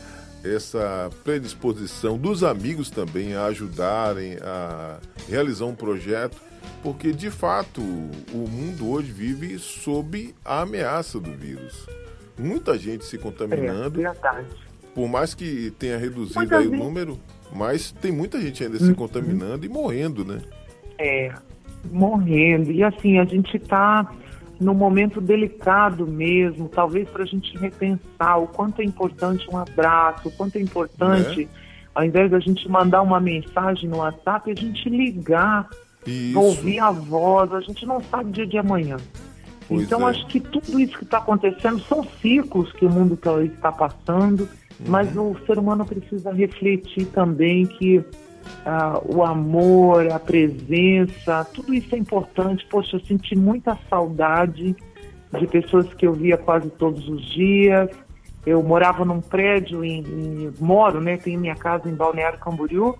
[0.44, 6.36] essa predisposição dos amigos também a ajudarem a realizar um projeto,
[6.82, 11.86] porque de fato o mundo hoje vive sob a ameaça do vírus.
[12.38, 14.46] Muita gente se É, contaminando, verdade.
[14.94, 17.18] por mais que tenha reduzido Muita aí o número,
[17.52, 20.40] mas tem muita gente ainda se contaminando e morrendo, né?
[20.98, 21.32] É,
[21.90, 22.70] morrendo.
[22.70, 24.10] E assim, a gente está
[24.60, 30.28] num momento delicado mesmo, talvez para a gente repensar o quanto é importante um abraço,
[30.28, 31.48] o quanto é importante,
[31.94, 35.66] ao invés da gente mandar uma mensagem no WhatsApp, a gente ligar,
[36.06, 36.38] Isso.
[36.38, 38.98] ouvir a voz, a gente não sabe o dia de amanhã.
[39.66, 40.10] Pois então, é.
[40.10, 44.46] acho que tudo isso que está acontecendo são ciclos que o mundo tá- está passando,
[44.86, 45.32] mas Uhum.
[45.32, 48.02] o ser humano precisa refletir também que
[48.64, 52.66] ah, o amor, a presença, tudo isso é importante.
[52.70, 54.74] Poxa, eu senti muita saudade
[55.38, 57.88] de pessoas que eu via quase todos os dias.
[58.44, 61.16] Eu morava num prédio, em, em- moro, né?
[61.18, 62.96] Tenho minha casa em Balneário Camboriú,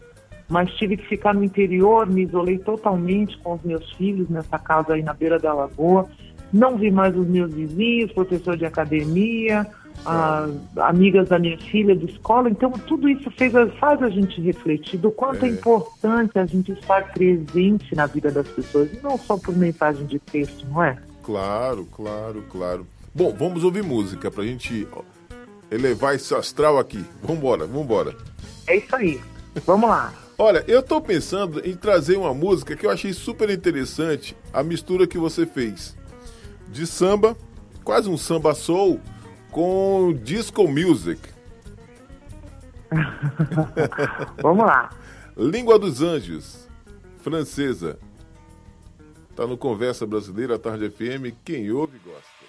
[0.49, 4.95] mas tive que ficar no interior, me isolei totalmente com os meus filhos nessa casa
[4.95, 6.07] aí na beira da lagoa.
[6.53, 9.67] Não vi mais os meus vizinhos, professor de academia,
[10.05, 12.49] as amigas da minha filha de escola.
[12.49, 15.49] Então, tudo isso fez, faz a gente refletir do quanto é.
[15.49, 15.53] É.
[15.53, 20.67] importante a gente estar presente na vida das pessoas, não só por mensagem de texto,
[20.69, 20.97] não é?
[21.23, 22.87] Claro, claro, claro.
[23.15, 25.03] Bom, vamos ouvir música pra gente ó,
[25.71, 27.05] elevar esse astral aqui.
[27.23, 28.15] Vambora, vambora.
[28.67, 29.21] É isso aí.
[29.67, 30.15] Vamos lá.
[30.39, 35.07] Olha, eu tô pensando em trazer uma música que eu achei super interessante, a mistura
[35.07, 35.95] que você fez
[36.71, 37.37] de samba,
[37.85, 39.01] quase um samba soul,
[39.51, 41.21] com disco music.
[44.43, 44.91] Vamos lá.
[45.37, 46.69] Língua dos Anjos,
[47.23, 47.99] francesa.
[49.35, 52.41] Tá no Conversa Brasileira, Tarde FM, quem ouve gosta.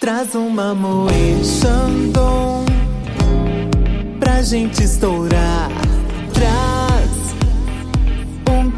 [0.00, 2.64] Traz uma Moe Chandon
[4.20, 5.87] pra gente estourar.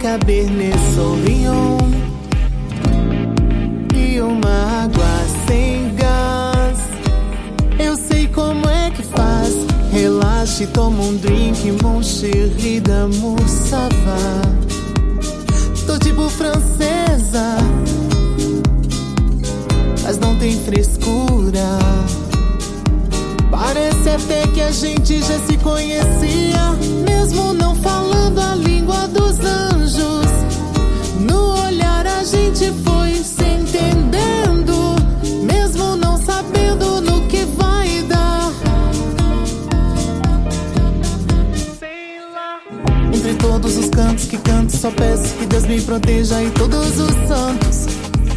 [0.00, 1.78] Cabernet Sauvignon
[3.94, 5.04] e uma água
[5.46, 6.78] sem gás.
[7.78, 9.54] Eu sei como é que faz.
[9.92, 14.42] Relaxe, toma um drink, mon chéri d'amour, ça va.
[15.86, 17.58] Tô tipo francesa
[20.10, 21.78] mas não tem frescura.
[23.48, 26.72] Parece até que a gente já se conhecia,
[27.08, 29.69] mesmo não falando a língua dos anjos.
[32.30, 34.94] Gente foi se entendendo,
[35.42, 38.52] mesmo não sabendo no que vai dar.
[43.12, 47.10] Entre todos os cantos que canto, só peço que Deus me proteja e todos os
[47.26, 47.86] santos.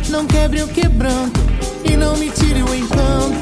[0.10, 1.40] Não quebre o quebranto
[1.86, 3.38] e não me tire o encanto.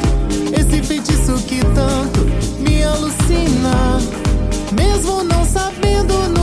[0.59, 2.19] Esse feitiço que tanto
[2.59, 3.99] me alucina,
[4.73, 6.40] mesmo não sabendo no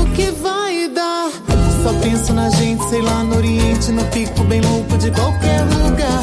[2.89, 6.23] sei lá, no Oriente, no pico bem louco de qualquer lugar.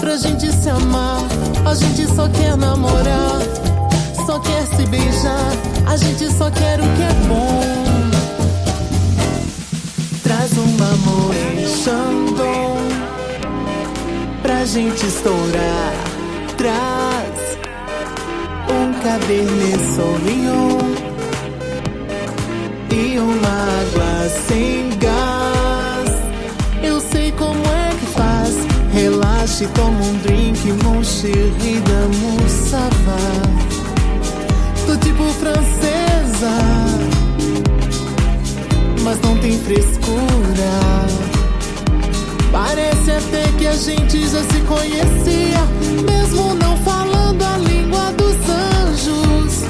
[0.00, 1.20] Pra gente se amar,
[1.64, 3.40] a gente só quer namorar,
[4.26, 5.52] só quer se beijar,
[5.86, 7.60] a gente só quer o que é bom.
[10.22, 12.76] Traz uma Moe Chandon
[14.42, 15.92] pra gente estourar.
[16.56, 17.58] Traz
[18.70, 20.78] um Cabernet Sauvignon
[22.90, 25.43] e uma água sem gás.
[29.54, 32.88] Relaxe, toma um drink, mon chéri d'amour, ça.
[34.84, 36.50] Tô tipo francesa,
[39.02, 41.06] mas não tem frescura.
[42.50, 45.60] Parece até que a gente já se conhecia,
[46.04, 49.62] mesmo não falando a língua dos anjos.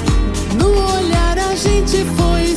[0.57, 2.54] No olhar a gente foi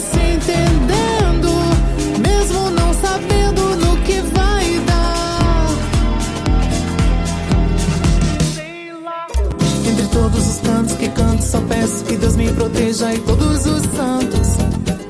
[11.49, 14.59] só peço que Deus me proteja e todos os santos.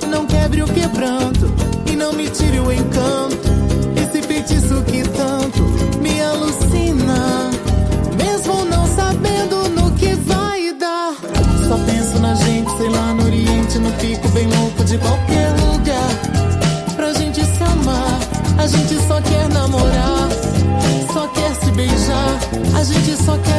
[0.09, 1.53] Não quebre o quebranto
[1.91, 3.49] e não me tire o encanto.
[4.01, 5.63] Esse feitiço que tanto
[6.01, 7.51] me alucina,
[8.17, 11.17] mesmo não sabendo no que vai dar.
[11.67, 16.95] Só penso na gente, sei lá, no Oriente, no pico bem louco de qualquer lugar.
[16.95, 18.21] Pra gente se amar,
[18.59, 20.29] a gente só quer namorar,
[21.13, 22.39] só quer se beijar,
[22.79, 23.58] a gente só quer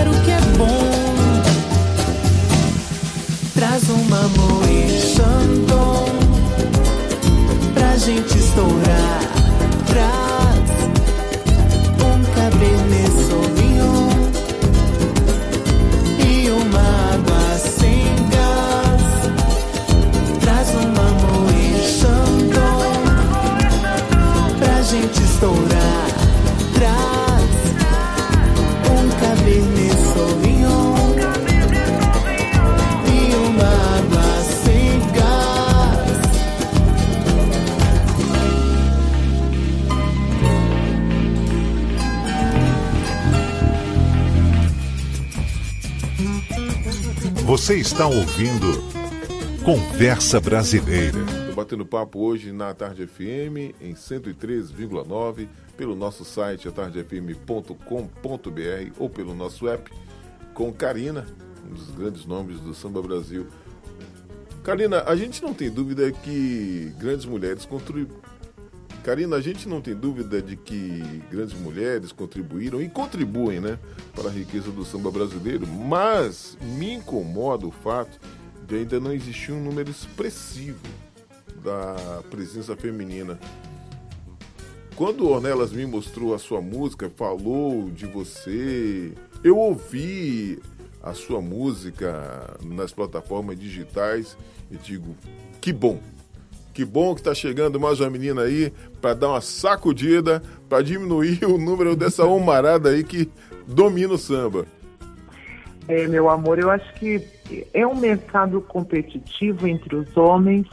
[47.99, 48.81] está ouvindo
[49.61, 51.19] Conversa Brasileira.
[51.19, 57.75] Estou batendo papo hoje na Tarde FM em 103,9 pelo nosso site atardefm.com.br
[58.97, 59.91] ou pelo nosso app
[60.53, 61.27] com Karina,
[61.69, 63.47] um dos grandes nomes do Samba Brasil.
[64.63, 68.28] Karina, a gente não tem dúvida que grandes mulheres contribuíram.
[69.09, 73.79] Karina, a gente não tem dúvida de que grandes mulheres contribuíram e contribuem né,
[74.13, 78.19] para a riqueza do samba brasileiro, mas me incomoda o fato
[78.67, 80.87] de ainda não existir um número expressivo
[81.63, 83.39] da presença feminina.
[84.95, 89.11] Quando Ornelas me mostrou a sua música, falou de você,
[89.43, 90.59] eu ouvi
[91.01, 94.37] a sua música nas plataformas digitais
[94.69, 95.17] e digo,
[95.59, 95.99] que bom.
[96.79, 101.43] Que bom que está chegando mais uma menina aí para dar uma sacudida, para diminuir
[101.43, 103.29] o número dessa homarada aí que
[103.67, 104.65] domina o samba.
[105.89, 107.21] É, meu amor, eu acho que
[107.73, 110.67] é um mercado competitivo entre os homens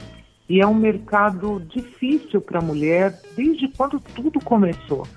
[0.49, 5.09] e é um mercado difícil para a mulher desde quando tudo começou.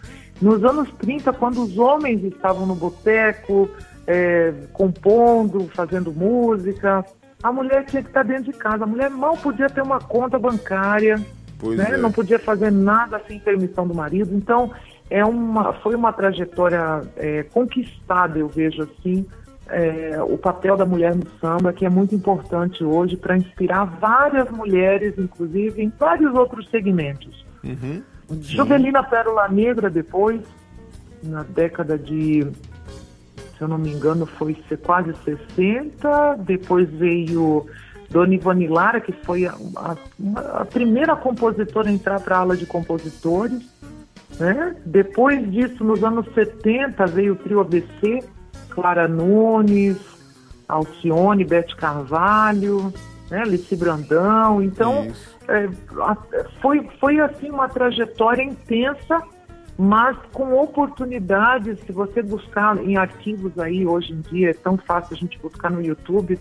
[0.41, 3.69] Nos anos 30, quando os homens estavam no boteco,
[4.07, 7.05] é, compondo, fazendo música,
[7.41, 8.83] a mulher tinha que estar dentro de casa.
[8.83, 11.91] A mulher mal podia ter uma conta bancária, né?
[11.91, 11.97] é.
[11.97, 14.35] não podia fazer nada sem permissão do marido.
[14.35, 14.71] Então,
[15.09, 19.25] é uma, foi uma trajetória é, conquistada, eu vejo assim,
[19.67, 24.49] é, o papel da mulher no samba, que é muito importante hoje para inspirar várias
[24.51, 27.45] mulheres, inclusive, em vários outros segmentos.
[27.63, 28.01] Uhum.
[28.41, 30.41] Jovelina Pérola Negra, depois,
[31.23, 32.47] na década de,
[33.59, 36.37] se eu não me engano, foi quase 60.
[36.39, 37.67] Depois veio
[38.09, 42.55] Dona Ivone Lara, que foi a, a- a primeira compositora a entrar para a ala
[42.57, 43.61] de compositores.
[44.39, 44.75] Né?
[44.85, 48.23] Depois disso, nos anos 70, veio o trio ABC,
[48.69, 49.97] Clara Nunes,
[50.67, 52.93] Alcione, Bete Carvalho,
[53.29, 53.41] né?
[53.41, 54.61] Alice Brandão.
[54.63, 55.07] Então,
[55.49, 55.67] é,
[56.61, 59.21] foi, foi assim uma trajetória intensa,
[59.79, 61.79] mas com oportunidades.
[61.85, 65.71] Se você buscar em arquivos aí hoje em dia, é tão fácil a gente buscar
[65.71, 66.37] no YouTube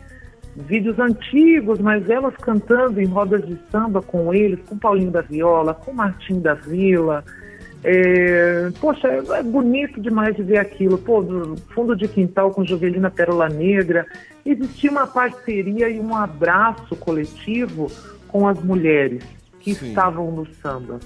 [0.56, 5.72] vídeos antigos, mas elas cantando em rodas de samba com eles, com Paulinho da Viola,
[5.72, 7.24] com Martim da Vila.
[7.84, 10.98] É, poxa, é bonito demais de ver aquilo.
[10.98, 14.04] Pô, do fundo de quintal com Jovelina Pérola Negra.
[14.44, 17.86] Existia uma parceria e um abraço coletivo
[18.26, 19.22] com as mulheres
[19.60, 19.90] que Sim.
[19.90, 20.98] estavam no samba,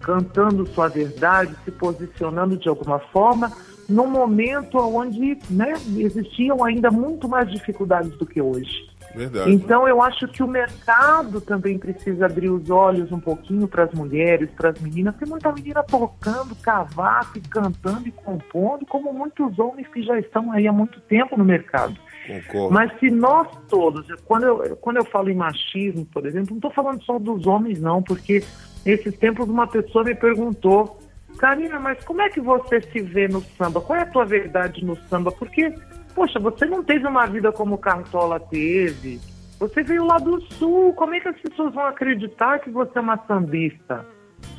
[0.00, 3.52] cantando sua verdade, se posicionando de alguma forma,
[3.88, 8.88] num momento onde né, existiam ainda muito mais dificuldades do que hoje.
[9.14, 9.52] Verdade.
[9.52, 13.92] Então eu acho que o mercado também precisa abrir os olhos um pouquinho para as
[13.92, 15.16] mulheres, para as meninas.
[15.16, 20.52] Tem muita menina tocando cavaco e cantando e compondo, como muitos homens que já estão
[20.52, 21.96] aí há muito tempo no mercado.
[22.26, 22.72] Concordo.
[22.72, 26.70] Mas se nós todos, quando eu, quando eu falo em machismo, por exemplo, não estou
[26.70, 28.44] falando só dos homens, não, porque
[28.84, 30.98] nesses tempos uma pessoa me perguntou,
[31.38, 33.80] Karina, mas como é que você se vê no samba?
[33.80, 35.32] Qual é a tua verdade no samba?
[35.32, 35.74] Porque,
[36.14, 39.20] poxa, você não teve uma vida como o Cartola teve.
[39.58, 43.00] Você veio lá do sul, como é que as pessoas vão acreditar que você é
[43.00, 44.06] uma sambista?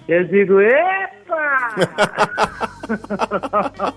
[0.08, 1.76] Eu digo, epa!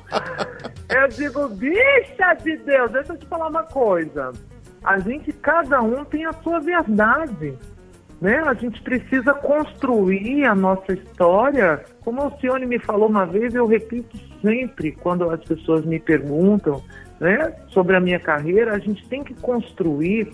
[0.90, 4.32] eu digo, bicha de Deus, deixa eu te falar uma coisa.
[4.82, 7.56] A gente, cada um tem a sua verdade.
[8.24, 8.38] Né?
[8.38, 11.84] A gente precisa construir a nossa história.
[12.02, 16.82] Como o Alcione me falou uma vez, eu repito sempre quando as pessoas me perguntam
[17.20, 20.32] né, sobre a minha carreira, a gente tem que construir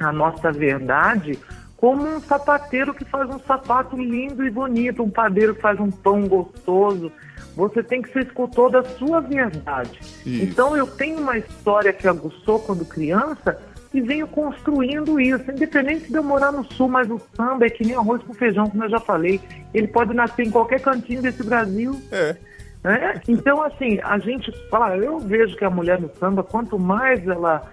[0.00, 1.38] a nossa verdade
[1.76, 5.90] como um sapateiro que faz um sapato lindo e bonito, um padeiro que faz um
[5.90, 7.12] pão gostoso.
[7.54, 10.00] Você tem que ser escultor da sua verdade.
[10.24, 10.44] Isso.
[10.44, 13.60] Então eu tenho uma história que aguçou quando criança
[13.92, 17.84] e venho construindo isso, independente de eu morar no sul, mas o samba é que
[17.84, 19.40] nem arroz com feijão, como eu já falei.
[19.72, 21.98] Ele pode nascer em qualquer cantinho desse Brasil.
[22.12, 22.36] É.
[22.84, 23.20] Né?
[23.26, 27.70] Então, assim, a gente fala, eu vejo que a mulher no samba, quanto mais ela,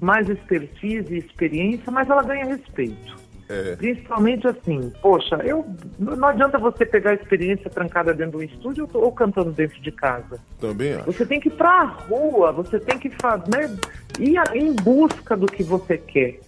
[0.00, 3.25] mais expertise e experiência, mais ela ganha respeito.
[3.48, 3.76] É.
[3.76, 5.64] Principalmente assim, poxa, eu
[5.98, 10.40] não adianta você pegar a experiência trancada dentro do estúdio ou cantando dentro de casa.
[10.60, 11.06] Também acho.
[11.06, 13.76] Você tem que ir pra rua, você tem que fazer, né,
[14.18, 16.40] ir em busca do que você quer.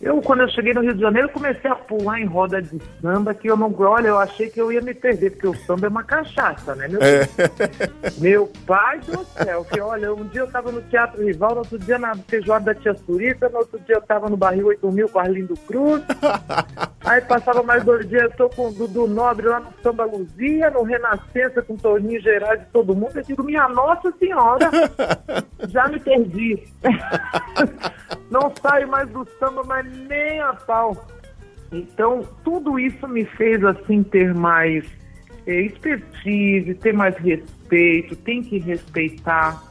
[0.00, 3.32] Eu, quando eu cheguei no Rio de Janeiro, comecei a pular em roda de samba,
[3.32, 3.74] que eu não.
[3.78, 6.86] Olha, eu achei que eu ia me perder, porque o samba é uma cachaça, né,
[6.86, 7.26] meu é.
[8.18, 11.78] Meu pai do céu, que olha, um dia eu tava no Teatro Rival, no outro
[11.78, 15.18] dia na feijoada da Tia Surita, no outro dia eu tava no Barril 8000 com
[15.18, 16.02] Arlindo Cruz.
[17.04, 20.70] Aí passava mais dois dias, eu tô com o Dudu Nobre lá no Samba Luzia,
[20.70, 23.16] no Renascença com Toninho Gerard e todo mundo.
[23.16, 24.70] Eu digo, minha Nossa Senhora,
[25.68, 26.62] já me perdi.
[28.30, 31.06] não saio mais do samba, mas nem a pau.
[31.72, 34.84] Então, tudo isso me fez, assim, ter mais
[35.46, 39.62] é, expertise, ter mais respeito, tem que respeitar,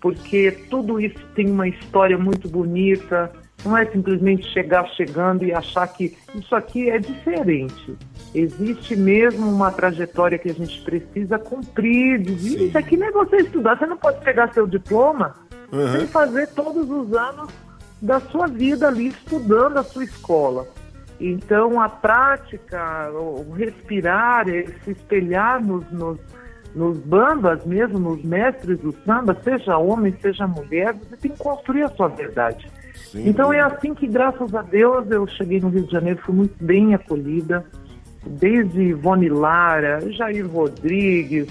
[0.00, 3.32] porque tudo isso tem uma história muito bonita,
[3.64, 7.96] não é simplesmente chegar chegando e achar que isso aqui é diferente.
[8.34, 12.20] Existe mesmo uma trajetória que a gente precisa cumprir.
[12.28, 15.34] Isso aqui não é você estudar, você não pode pegar seu diploma
[15.72, 15.92] uhum.
[15.92, 17.50] sem fazer todos os anos
[18.04, 20.68] da sua vida ali estudando a sua escola.
[21.18, 24.44] Então, a prática, o respirar,
[24.84, 26.18] se espelhar nos, nos,
[26.74, 31.84] nos bambas mesmo, nos mestres do samba, seja homem, seja mulher, você tem que construir
[31.84, 32.70] a sua verdade.
[32.94, 33.26] Sim.
[33.26, 36.62] Então, é assim que, graças a Deus, eu cheguei no Rio de Janeiro, fui muito
[36.62, 37.64] bem acolhida,
[38.26, 41.48] desde Ivone Lara, Jair Rodrigues,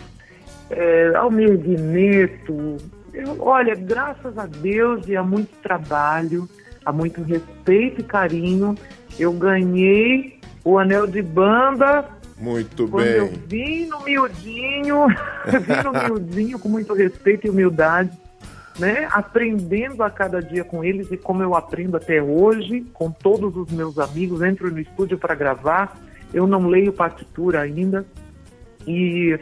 [0.69, 2.77] é, Almir Guineto,
[3.13, 6.49] eu, olha, graças a Deus e a muito trabalho,
[6.83, 8.75] a muito respeito e carinho,
[9.19, 12.05] eu ganhei o anel de banda.
[12.37, 13.15] Muito quando bem.
[13.15, 15.07] eu vim no miudinho,
[15.45, 18.11] vim no miudinho com muito respeito e humildade,
[18.79, 19.07] né?
[19.11, 23.71] Aprendendo a cada dia com eles e como eu aprendo até hoje, com todos os
[23.71, 25.95] meus amigos, entro no estúdio para gravar,
[26.33, 28.03] eu não leio partitura ainda
[28.87, 29.39] e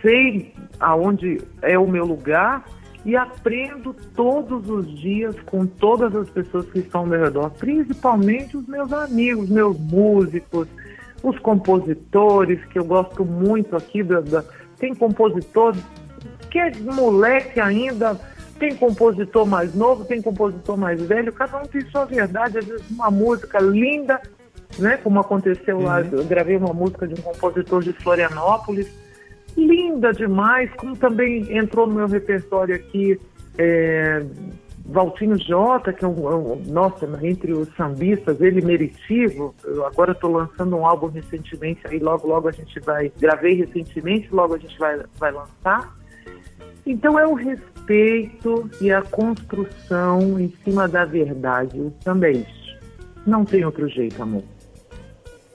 [0.00, 2.64] sei aonde é o meu lugar
[3.04, 8.56] e aprendo todos os dias com todas as pessoas que estão ao meu redor, principalmente
[8.56, 10.68] os meus amigos, meus músicos,
[11.22, 14.02] os compositores, que eu gosto muito aqui.
[14.02, 14.44] Da, da
[14.78, 15.74] tem compositor
[16.50, 18.18] que é moleque ainda,
[18.58, 22.90] tem compositor mais novo, tem compositor mais velho, cada um tem sua verdade, às vezes
[22.90, 24.20] uma música linda,
[24.78, 24.98] né?
[24.98, 25.84] Como aconteceu uhum.
[25.84, 28.88] lá, eu gravei uma música de um compositor de Florianópolis
[29.56, 33.20] linda demais, como também entrou no meu repertório aqui
[33.58, 34.24] é,
[34.86, 39.54] Valtinho Jota, que é um, é um, nossa, entre os sambistas, ele meritivo.
[39.64, 44.28] Eu agora estou lançando um álbum recentemente, aí logo, logo a gente vai, gravei recentemente,
[44.32, 45.96] logo a gente vai, vai lançar.
[46.84, 51.78] Então é o respeito e a construção em cima da verdade.
[51.78, 52.78] O samba é isso.
[53.26, 54.42] Não tem outro jeito, amor.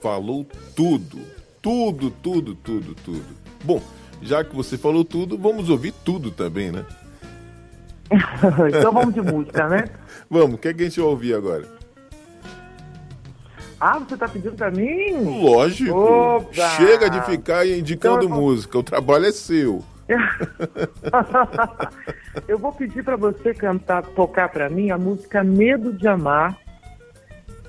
[0.01, 1.17] Falou tudo.
[1.61, 3.44] Tudo, tudo, tudo, tudo.
[3.65, 3.81] Bom,
[4.21, 6.85] já que você falou tudo, vamos ouvir tudo também, né?
[8.69, 9.85] então vamos de música, né?
[10.29, 11.65] Vamos, o que, é que a gente vai ouvir agora?
[13.79, 15.43] Ah, você tá pedindo pra mim?
[15.43, 15.95] Lógico.
[15.95, 16.69] Opa!
[16.77, 19.83] Chega de ficar indicando então, música, o trabalho é seu.
[22.47, 26.57] eu vou pedir para você cantar, tocar para mim a música Medo de Amar,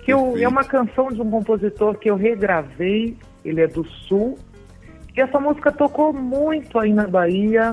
[0.02, 4.38] que eu, é uma canção de um compositor que eu regravei, ele é do Sul,
[5.16, 7.72] e essa música tocou muito aí na Bahia,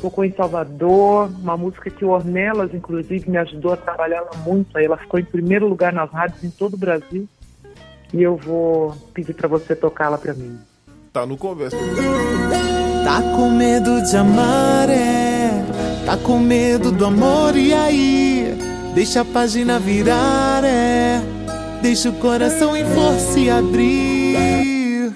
[0.00, 4.76] tocou em Salvador, uma música que o Ornelas, inclusive, me ajudou a trabalhá-la muito.
[4.78, 7.28] Aí ela ficou em primeiro lugar nas rádios em todo o Brasil.
[8.14, 10.58] E eu vou pedir para você tocá-la para mim.
[11.12, 11.76] Tá no conversa.
[13.04, 15.50] Tá com medo de amar, é?
[16.06, 18.56] Tá com medo do amor, e aí?
[18.94, 21.20] Deixa a página virar, é?
[21.82, 25.14] Deixa o coração em flor se abrir.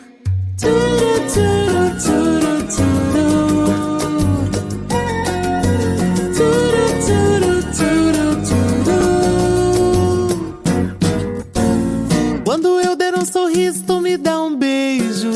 [12.45, 15.33] Quando eu der um sorriso, tu me dá um beijo.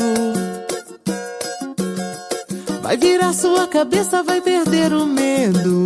[2.81, 5.85] Vai virar sua cabeça, vai perder o medo.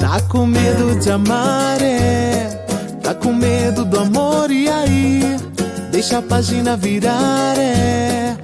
[0.00, 2.48] Tá com medo de amar, é.
[3.02, 5.36] Tá com medo do amor, e aí?
[5.90, 8.36] Deixa a página virar, é.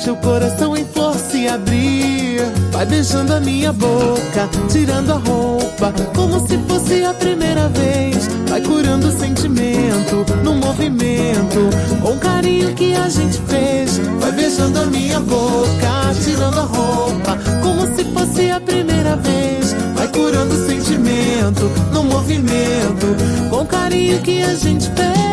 [0.00, 2.40] Deixa o coração em flor se abrir.
[2.72, 8.26] Vai beijando a minha boca, tirando a roupa, como se fosse a primeira vez.
[8.48, 11.68] Vai curando o sentimento no movimento,
[12.00, 13.98] com carinho que a gente fez.
[14.18, 19.74] Vai beijando a minha boca, tirando a roupa, como se fosse a primeira vez.
[19.94, 23.06] Vai curando o sentimento no movimento,
[23.50, 25.29] com carinho que a gente fez.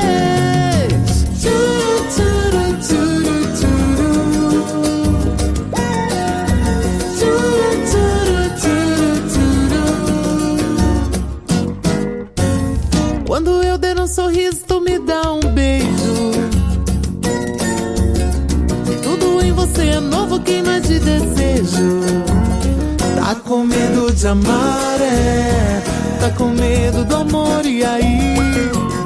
[23.58, 25.82] Com medo de amar, é.
[26.20, 28.36] Tá com medo do amor, e aí?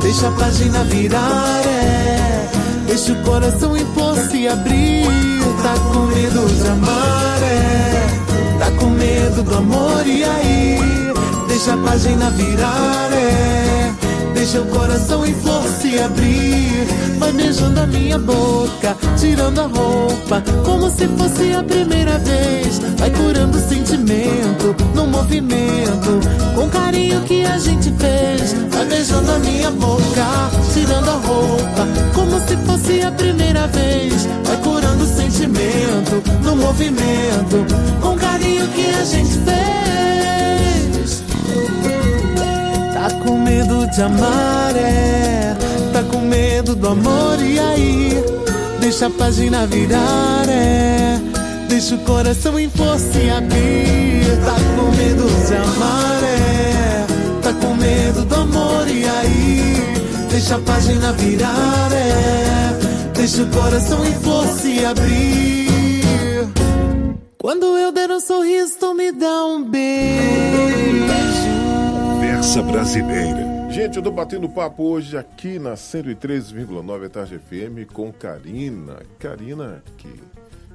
[0.02, 2.49] Deixa a página virar, é.
[2.86, 3.86] Deixa o coração em
[4.30, 5.06] se abrir.
[5.64, 8.60] Tá com medo de amar, é.
[8.60, 10.78] Tá com medo do amor, e aí?
[11.47, 13.93] Deixa a página virar, é.
[14.34, 16.88] Deixa o coração em flor se abrir.
[17.20, 20.20] Vai beijando a minha boca, tirando a roupa,
[20.64, 22.80] como se fosse a primeira vez.
[22.98, 26.22] Vai curando o sentimento no movimento,
[26.56, 28.54] com carinho que a gente fez.
[28.70, 34.28] Vai beijando a minha boca, tirando a roupa, como se fosse a primeira vez.
[34.46, 37.66] Vai curando o sentimento no movimento,
[38.02, 41.24] com carinho que a gente fez.
[42.94, 45.58] Tá com medo de amar, é.
[45.92, 48.24] Tá com medo do amor, e aí?
[48.92, 51.18] Deixa a página virar, é.
[51.70, 54.38] Deixa o coração em força e abrir.
[54.44, 57.06] Tá com medo de amar, é.
[57.42, 60.28] Tá com medo do amor, e aí?
[60.30, 63.14] Deixa a página virar, é.
[63.14, 66.50] Deixa o coração em força e abrir.
[67.38, 69.88] Quando eu der um sorriso, tu me dá um beijo.
[72.10, 73.51] Conversa Brasileira.
[73.72, 79.01] Gente, eu tô batendo papo hoje aqui na 103,9 Tarde FM com Karina.
[79.17, 80.13] Karina, que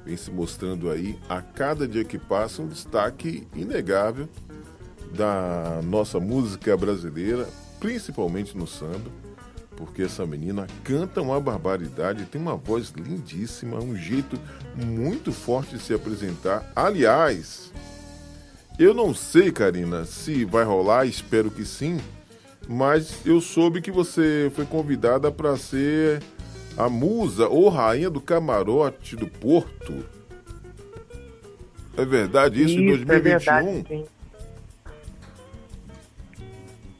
[0.03, 4.27] vem se mostrando aí a cada dia que passa um destaque inegável
[5.15, 7.47] da nossa música brasileira,
[7.79, 9.11] principalmente no samba,
[9.75, 14.39] porque essa menina canta uma barbaridade, tem uma voz lindíssima, um jeito
[14.75, 16.71] muito forte de se apresentar.
[16.75, 17.71] Aliás,
[18.79, 21.99] eu não sei, Karina, se vai rolar, espero que sim,
[22.67, 26.21] mas eu soube que você foi convidada para ser
[26.77, 30.05] a musa ou rainha do camarote do Porto.
[31.97, 33.13] É verdade isso, em Isso, 2021?
[33.15, 34.05] é verdade, sim.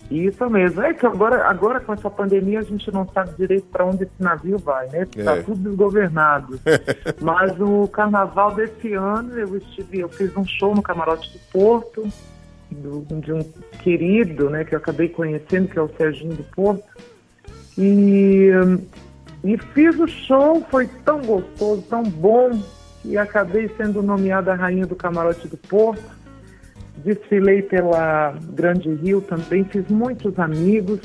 [0.10, 0.82] Isso mesmo.
[0.82, 4.14] É que agora, agora com essa pandemia a gente não sabe direito para onde esse
[4.20, 5.06] navio vai, né?
[5.16, 5.44] Está É.
[5.44, 6.60] tudo desgovernado.
[7.22, 12.08] Mas no carnaval desse ano eu estive, eu fiz um show no camarote do Porto,
[12.72, 13.42] do- de um
[13.84, 16.84] querido, né, que eu acabei conhecendo, que é o Serginho do Porto.
[17.78, 18.50] E,
[19.44, 22.60] e fiz o show, foi tão gostoso, tão bom,
[23.02, 26.04] que acabei sendo nomeada rainha do camarote do Porto.
[26.98, 31.00] Desfilei pela Grande Rio também, fiz muitos amigos.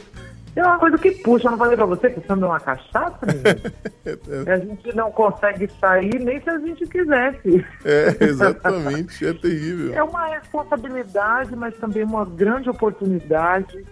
[0.55, 3.19] É uma coisa que puxa, eu não falei pra você que samba é uma cachaça,
[3.27, 4.45] menino?
[4.53, 7.65] A gente não consegue sair nem se a gente quisesse.
[7.85, 9.95] É, exatamente, é terrível.
[9.95, 13.85] É uma responsabilidade, mas também uma grande oportunidade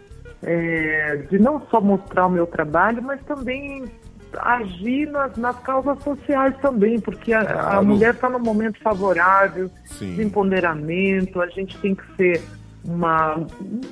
[0.43, 3.85] é, de não só mostrar o meu trabalho, mas também
[4.39, 10.23] agir nas, nas causas sociais também, porque a, mulher está num momento favorável de Sim.
[10.23, 12.43] empoderamento, a gente tem que ser
[12.85, 13.37] uma,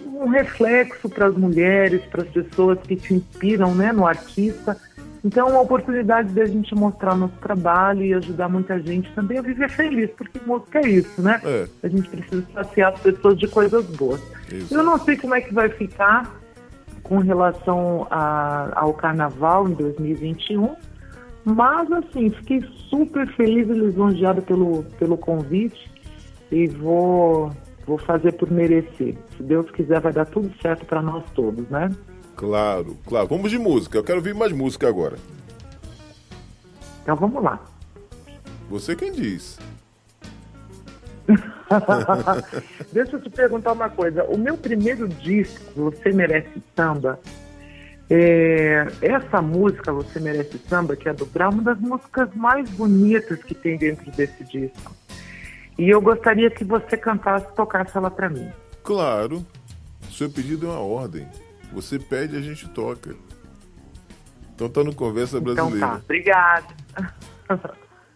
[0.06, 4.76] um reflexo para as mulheres, para as pessoas que se inspiram né, no artista.
[5.24, 9.42] Então, uma oportunidade de a gente mostrar nosso trabalho e ajudar muita gente também a
[9.42, 11.40] viver feliz, porque música é isso, né?
[11.44, 11.66] É.
[11.82, 14.20] A gente precisa saciar as pessoas de coisas boas.
[14.52, 14.72] Isso.
[14.74, 16.38] Eu não sei como é que vai ficar
[17.02, 20.74] com relação a- ao carnaval em 2021,
[21.44, 25.90] mas assim, fiquei super feliz e lisonjeada pelo, pelo convite
[26.52, 27.50] e vou,
[27.88, 29.16] vou fazer por merecer.
[29.34, 31.90] Se Deus quiser, vai dar tudo certo para nós todos, né?
[32.36, 33.26] Claro, claro.
[33.26, 33.96] Vamos de música.
[33.96, 35.16] Eu quero ouvir mais música agora.
[37.02, 37.58] Então vamos lá.
[38.68, 39.58] Você quem diz.
[42.92, 44.22] Deixa eu te perguntar uma coisa.
[44.24, 47.18] O meu primeiro disco, Você Merece Samba,
[48.10, 53.42] é, essa música, Você Merece Samba, que é do Brau, uma das músicas mais bonitas
[53.42, 54.92] que tem dentro desse disco.
[55.78, 58.50] E eu gostaria que você cantasse, tocasse ela para mim.
[58.82, 59.46] Claro.
[60.10, 61.28] Seu pedido é uma ordem.
[61.72, 63.14] Você pede, a gente toca.
[64.54, 65.76] Então tá no Conversa Brasileira.
[65.76, 66.66] Então tá, obrigada.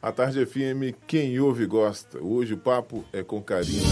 [0.03, 2.19] A Tarde FM, quem ouve gosta.
[2.19, 3.87] Hoje o papo é com Karina.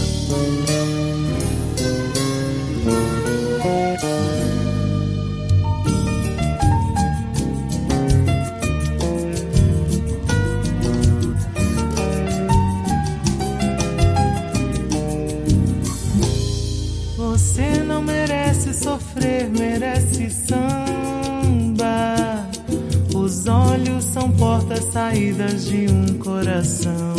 [24.81, 27.15] Saídas de um coração.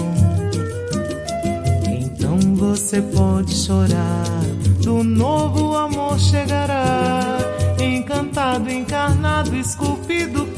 [1.88, 4.40] Então você pode chorar,
[4.82, 7.38] do novo amor chegará.
[7.78, 10.51] Encantado, encarnado, esculpido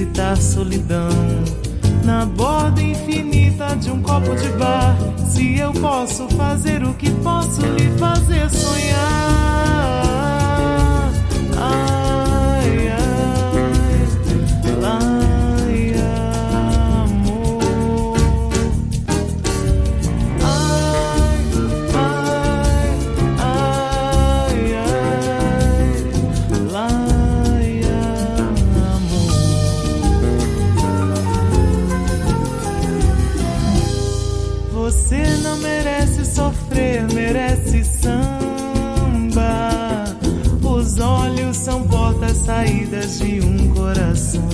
[0.00, 1.10] visitar solidão?
[2.04, 4.96] Na borda infinita de um copo de bar.
[5.26, 9.60] Se eu posso fazer o que posso lhe fazer sonhar.
[11.60, 11.99] saídas
[43.90, 44.48] coração.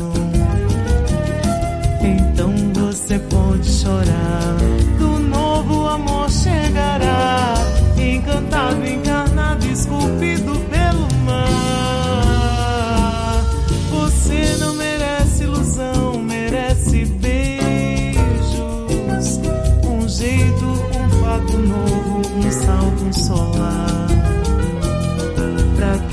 [2.03, 4.57] Então você pode chorar,
[4.99, 7.55] do novo amor chegará,
[7.99, 11.45] encantado, encarnado, esculpido pelo mar.
[13.91, 18.21] Você não merece ilusão, merece beijos,
[19.85, 24.07] um jeito, um fato novo, um salto, um solar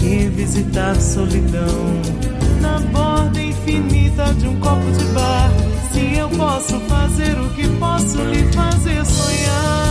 [0.04, 2.13] que visitar solidão
[4.14, 5.50] de um copo de bar.
[5.92, 9.83] Se eu posso fazer o que posso lhe fazer sonhar.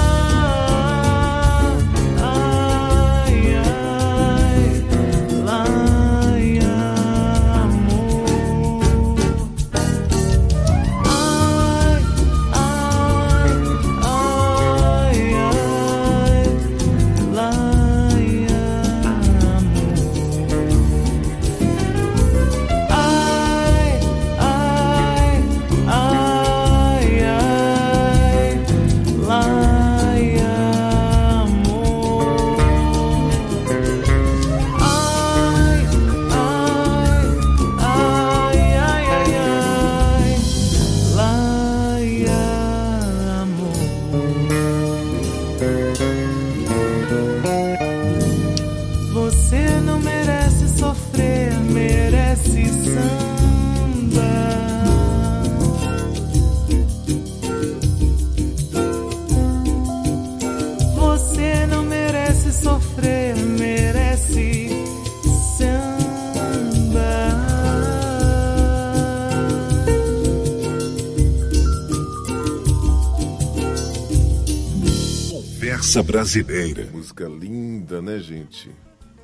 [76.13, 76.87] Brasileira.
[76.93, 78.71] Música linda, né, gente?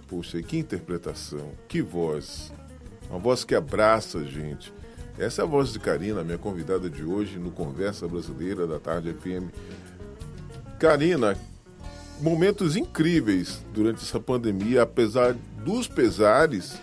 [0.09, 2.51] Poxa, que interpretação, que voz.
[3.11, 4.73] Uma voz que abraça a gente.
[5.19, 9.13] Essa é a voz de Karina, minha convidada de hoje no Conversa Brasileira da Tarde
[9.13, 9.53] FM.
[10.79, 11.37] Karina,
[12.23, 16.81] momentos incríveis durante essa pandemia, apesar dos pesares,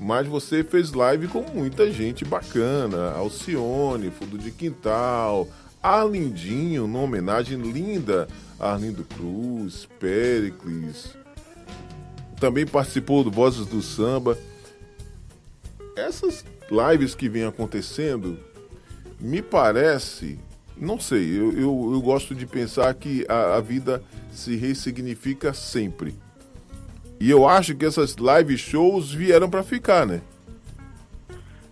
[0.00, 3.10] mas você fez live com muita gente bacana.
[3.10, 5.46] Alcione, Fundo de Quintal,
[5.82, 8.26] Arlindinho, uma homenagem linda
[8.58, 11.16] Arlindo Cruz, Pericles.
[12.38, 14.38] Também participou do Vozes do Samba.
[15.96, 18.38] Essas lives que vêm acontecendo,
[19.20, 20.38] me parece,
[20.76, 24.02] não sei, eu, eu, eu gosto de pensar que a, a vida
[24.32, 26.14] se ressignifica sempre.
[27.20, 30.20] E eu acho que essas live shows vieram para ficar, né?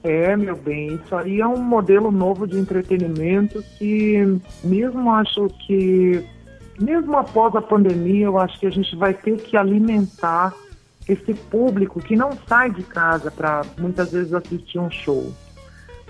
[0.05, 4.17] É, meu bem, isso aí é um modelo novo de entretenimento que
[4.65, 6.25] mesmo acho que
[6.81, 10.53] mesmo após a pandemia, eu acho que a gente vai ter que alimentar
[11.09, 15.33] esse público que não sai de casa para muitas vezes assistir um show.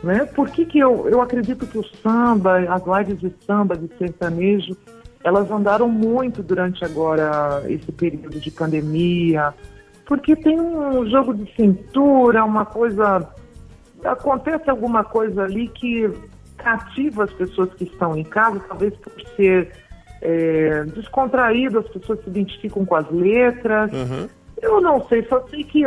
[0.03, 0.25] Né?
[0.27, 4.77] Por que, que eu, eu acredito que o samba, as lives de samba, de sertanejo,
[5.25, 9.55] elas andaram muito durante agora esse período de pandemia,
[10.05, 13.29] porque tem um jogo de cintura, uma coisa.
[14.05, 16.11] Acontece alguma coisa ali que
[16.57, 19.73] cativa as pessoas que estão em casa, talvez por ser
[20.23, 23.93] é, descontraído, as pessoas se identificam com as letras.
[23.93, 24.29] Uhum.
[24.63, 25.85] Eu não sei, só sei que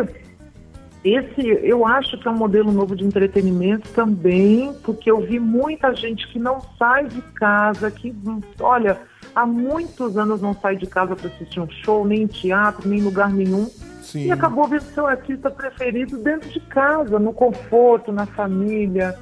[1.04, 5.94] esse eu acho que é um modelo novo de entretenimento também, porque eu vi muita
[5.96, 8.14] gente que não sai de casa, que,
[8.60, 9.00] olha,
[9.34, 13.00] há muitos anos não sai de casa para assistir um show, nem em teatro, nem
[13.00, 13.70] em lugar nenhum.
[14.02, 14.26] Sim.
[14.26, 19.18] E acabou vendo seu artista preferido dentro de casa, no conforto, na família.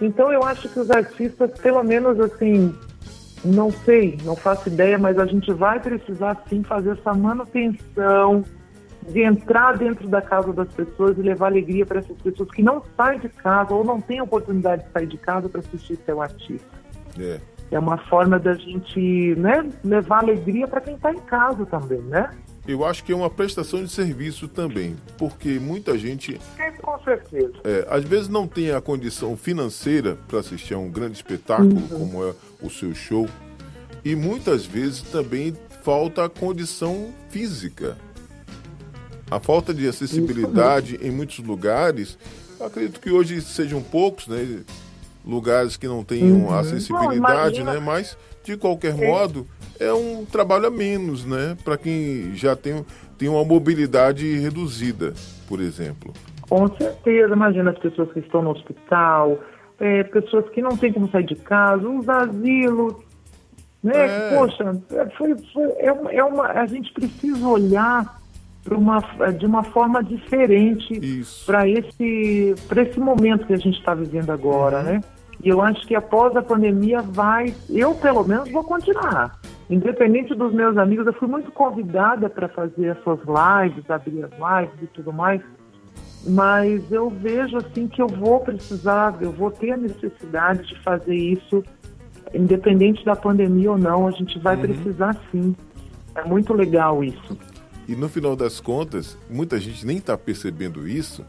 [0.00, 2.74] Então eu acho que os artistas, pelo menos assim,
[3.44, 8.44] não sei, não faço ideia, mas a gente vai precisar sim fazer essa manutenção
[9.08, 12.82] de entrar dentro da casa das pessoas e levar alegria para essas pessoas que não
[12.96, 16.82] saem de casa ou não têm oportunidade de sair de casa para assistir seu artista.
[17.18, 17.40] É.
[17.72, 22.30] é uma forma da gente né, levar alegria para quem está em casa também, né?
[22.66, 26.40] Eu acho que é uma prestação de serviço também, porque muita gente.
[26.58, 27.54] É, com certeza.
[27.64, 31.88] É, às vezes não tem a condição financeira para assistir a um grande espetáculo, uhum.
[31.88, 33.28] como é o seu show,
[34.04, 37.96] e muitas vezes também falta a condição física.
[39.28, 42.16] A falta de acessibilidade em muitos lugares,
[42.60, 44.62] acredito que hoje sejam poucos, né?
[45.24, 46.54] Lugares que não tenham uhum.
[46.54, 47.80] acessibilidade, não, né?
[47.80, 49.08] Mas, de qualquer é.
[49.08, 49.48] modo,
[49.82, 51.56] é um trabalho a menos, né?
[51.64, 52.84] Para quem já tem,
[53.18, 55.12] tem uma mobilidade reduzida,
[55.48, 56.12] por exemplo.
[56.48, 59.38] Com certeza, imagina as pessoas que estão no hospital,
[59.80, 62.94] é, pessoas que não têm como sair de casa, os asilos,
[63.82, 64.06] né?
[64.06, 64.36] É.
[64.36, 68.20] Poxa, é, foi, foi, é, é uma, a gente precisa olhar
[68.70, 69.00] uma,
[69.36, 74.84] de uma forma diferente para esse, esse momento que a gente está vivendo agora, uhum.
[74.84, 75.00] né?
[75.42, 79.40] E eu acho que após a pandemia vai, eu pelo menos vou continuar.
[79.72, 84.82] Independente dos meus amigos, eu fui muito convidada para fazer essas lives, abrir as lives
[84.82, 85.40] e tudo mais,
[86.26, 91.14] mas eu vejo assim que eu vou precisar, eu vou ter a necessidade de fazer
[91.14, 91.64] isso,
[92.34, 94.60] independente da pandemia ou não, a gente vai uhum.
[94.60, 95.56] precisar sim.
[96.14, 97.38] É muito legal isso.
[97.88, 101.24] E no final das contas, muita gente nem está percebendo isso,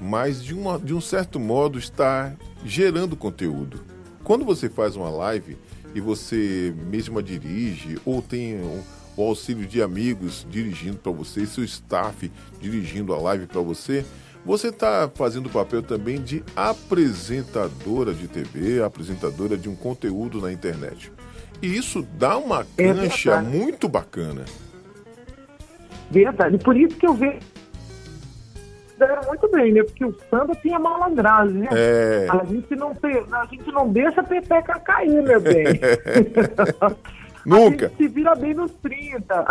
[0.00, 3.80] mas de, uma, de um certo modo está gerando conteúdo.
[4.22, 5.58] Quando você faz uma live
[5.94, 8.60] e você mesma dirige ou tem
[9.16, 12.30] o auxílio de amigos dirigindo para você, seu staff
[12.60, 14.04] dirigindo a live para você,
[14.44, 20.50] você está fazendo o papel também de apresentadora de TV, apresentadora de um conteúdo na
[20.50, 21.12] internet.
[21.60, 24.44] E isso dá uma é cancha é muito bacana.
[26.10, 26.56] Verdade.
[26.58, 27.38] Por isso que eu vejo
[29.00, 29.82] deram muito bem, né?
[29.82, 31.68] Porque o samba tem a malandragem, né?
[31.72, 32.26] É.
[32.30, 35.66] A, gente não tem, a gente não deixa a pepeca cair, meu bem.
[37.44, 37.86] Nunca.
[37.86, 39.46] A gente se vira bem nos 30.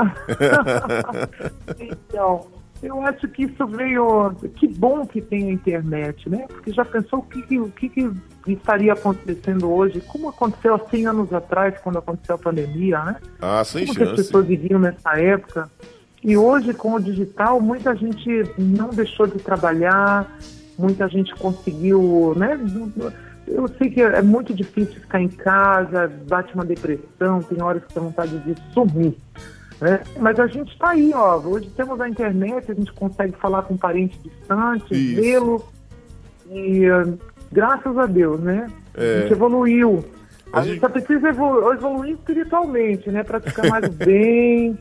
[1.80, 2.48] então,
[2.82, 4.32] eu acho que isso veio.
[4.56, 6.46] Que bom que tem a internet, né?
[6.48, 8.12] Porque já pensou o que, o que, que
[8.48, 10.02] estaria acontecendo hoje?
[10.02, 13.16] Como aconteceu há 100 anos atrás, quando aconteceu a pandemia, né?
[13.42, 14.12] Ah, sem Como chance.
[14.12, 15.70] as pessoas viviam nessa época?
[16.24, 20.38] E hoje, com o digital, muita gente não deixou de trabalhar,
[20.78, 22.60] muita gente conseguiu, né?
[23.48, 27.94] Eu sei que é muito difícil ficar em casa, bate uma depressão, tem horas que
[27.94, 29.18] tem vontade de sumir.
[29.82, 30.02] Né?
[30.20, 31.38] Mas a gente está aí, ó.
[31.40, 35.66] Hoje temos a internet, a gente consegue falar com um parente distante, vê-lo.
[36.52, 36.84] E
[37.52, 38.68] graças a Deus, né?
[38.96, 39.18] É.
[39.18, 40.04] A gente evoluiu.
[40.52, 43.24] A, a gente só precisa evolu evoluir espiritualmente, né?
[43.24, 44.78] Para ficar mais bem.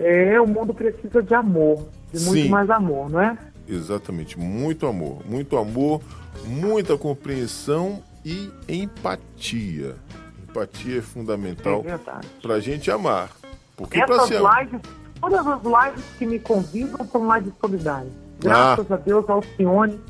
[0.00, 2.48] É, o mundo precisa de amor, de muito Sim.
[2.48, 3.36] mais amor, não é?
[3.68, 6.00] Exatamente, muito amor, muito amor,
[6.46, 9.96] muita compreensão e empatia.
[10.48, 11.98] Empatia é fundamental é
[12.40, 13.30] para a gente amar.
[13.76, 14.40] Porque Essas ser...
[14.40, 14.80] lives,
[15.20, 18.12] todas as lives que me convidam são lives solidárias.
[18.40, 18.94] Graças ah.
[18.94, 20.00] a Deus, Alcione,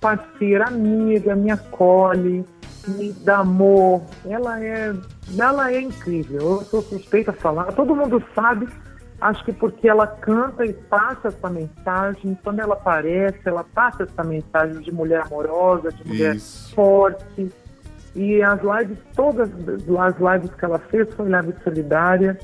[0.00, 2.44] parceira, amiga, me acolhe,
[2.88, 4.02] me dá amor.
[4.24, 4.92] Ela é,
[5.38, 6.40] ela é incrível.
[6.40, 7.72] Eu sou suspeita a falar.
[7.72, 8.68] Todo mundo sabe
[9.20, 14.22] Acho que porque ela canta e passa essa mensagem, quando ela aparece, ela passa essa
[14.22, 16.74] mensagem de mulher amorosa, de mulher Isso.
[16.74, 17.50] forte.
[18.14, 22.38] E as lives, todas as lives que ela fez foi live solidária.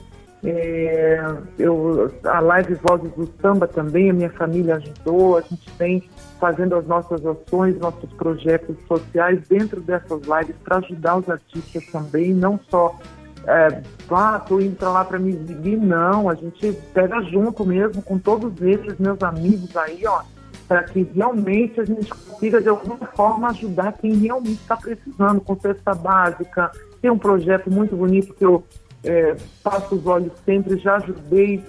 [0.44, 1.20] É,
[1.56, 6.02] eu, a live Vozes do Samba também, a minha família ajudou, a gente vem
[6.40, 12.34] fazendo as nossas ações, nossos projetos sociais dentro dessas lives para ajudar os artistas também,
[12.34, 12.98] não só
[13.46, 16.28] é, ah, indo para lá para me exibir, não.
[16.28, 20.22] A gente pega junto mesmo com todos eles, meus amigos aí, ó.
[20.68, 25.58] para que realmente a gente consiga, de alguma forma, ajudar quem realmente está precisando, com
[25.58, 26.70] cesta básica.
[27.00, 28.64] Tem um projeto muito bonito que eu
[29.02, 31.64] é, passo os olhos sempre, já ajudei,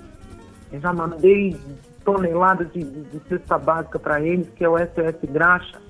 [0.74, 1.57] já mandei
[2.05, 5.82] toneladas de, de cesta básica para eles, que é o SOS Graxa.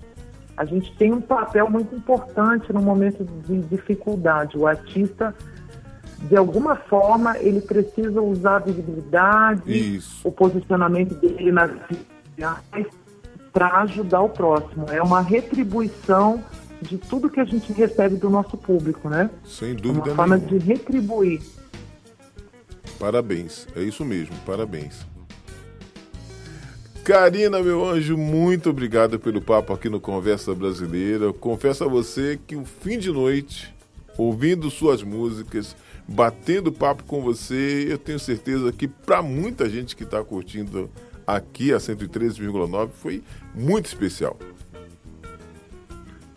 [0.56, 4.56] A gente tem um papel muito importante no momento de dificuldade.
[4.56, 5.34] O artista
[6.24, 10.28] de alguma forma ele precisa usar a visibilidade, Isso.
[10.28, 12.94] o posicionamento dele nas redes
[13.52, 14.86] para ajudar o próximo.
[14.90, 16.44] É uma retribuição
[16.82, 19.30] de tudo que a gente recebe do nosso público, né?
[19.46, 20.60] Sem dúvida Uma forma nenhuma.
[20.60, 21.42] de retribuir.
[23.00, 25.06] Parabéns, é isso mesmo, parabéns.
[27.04, 31.26] Karina, meu anjo, muito obrigado pelo papo aqui no Conversa Brasileira.
[31.26, 33.76] Eu confesso a você que o fim de noite,
[34.18, 35.76] ouvindo suas músicas,
[36.08, 40.90] batendo papo com você, eu tenho certeza que para muita gente que está curtindo
[41.26, 43.24] aqui a 113,9 foi
[43.56, 44.38] muito especial.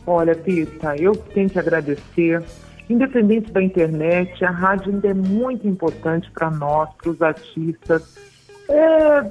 [0.07, 2.43] Olha, Pita, eu tenho que agradecer.
[2.89, 8.17] Independente da internet, a rádio ainda é muito importante para nós, para os artistas.
[8.69, 9.29] É...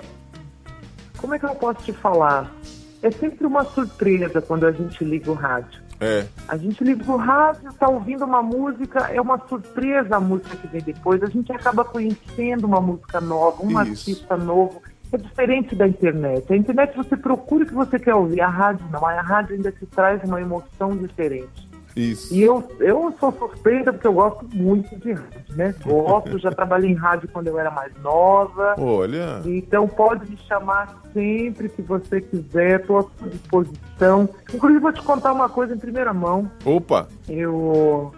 [1.18, 2.54] Como é que eu posso te falar?
[3.02, 5.85] É sempre uma surpresa quando a gente liga o rádio.
[6.00, 6.26] É.
[6.48, 10.68] A gente liga o rádio, está ouvindo uma música, é uma surpresa a música que
[10.68, 11.24] vem depois.
[11.24, 13.80] A gente acaba conhecendo uma música nova, um Isso.
[13.80, 14.82] artista novo.
[15.12, 16.52] É diferente da internet.
[16.52, 19.06] A internet você procura o que você quer ouvir, a rádio não.
[19.06, 21.70] A rádio ainda te traz uma emoção diferente.
[21.96, 22.34] Isso.
[22.34, 25.74] E eu, eu sou suspeita porque eu gosto muito de rádio, né?
[25.86, 28.76] Gosto, já trabalhei em rádio quando eu era mais nova.
[28.78, 29.42] Olha.
[29.46, 34.30] Então pode me chamar sempre que você quiser, estou à sua disposição.
[34.54, 36.52] Inclusive vou te contar uma coisa em primeira mão.
[36.66, 37.08] Opa!
[37.30, 38.12] Eu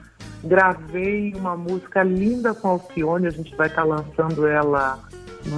[0.44, 5.00] gravei uma música linda com a Alcione, a gente vai estar tá lançando ela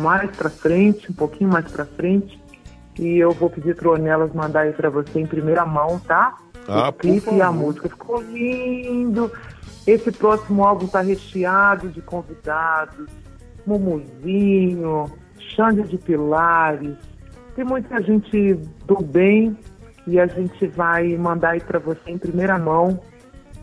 [0.01, 2.39] mais para frente, um pouquinho mais para frente.
[2.97, 6.35] E eu vou pedir para o Ornelas mandar aí para você em primeira mão, tá?
[6.69, 7.89] Ah, o clipe e a música.
[7.89, 9.31] Ficou lindo.
[9.87, 13.07] Esse próximo álbum está recheado de convidados.
[13.65, 16.95] Mumuzinho, Xande de Pilares.
[17.55, 18.53] Tem muita gente
[18.85, 19.57] do bem
[20.07, 22.99] e a gente vai mandar aí para você em primeira mão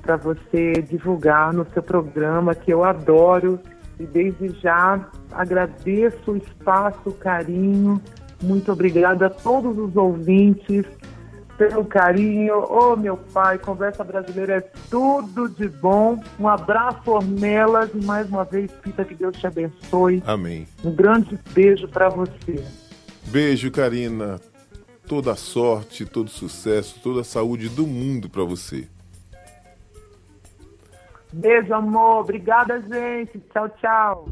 [0.06, 3.58] para você divulgar no seu programa que eu adoro
[3.98, 8.00] e desde já agradeço o espaço, o carinho.
[8.40, 10.86] Muito obrigada a todos os ouvintes
[11.56, 12.54] pelo carinho.
[12.58, 16.22] Ô oh, meu pai, Conversa Brasileira é tudo de bom.
[16.38, 20.22] Um abraço, Ornelas, e mais uma vez, Pita, que Deus te abençoe.
[20.26, 20.66] Amém.
[20.84, 22.64] Um grande beijo para você.
[23.26, 24.40] Beijo, Karina.
[25.06, 28.88] Toda a sorte, todo sucesso, toda a saúde do mundo para você.
[31.32, 32.22] Beijo, amor.
[32.22, 33.38] Obrigada, gente.
[33.52, 34.28] Tchau, tchau.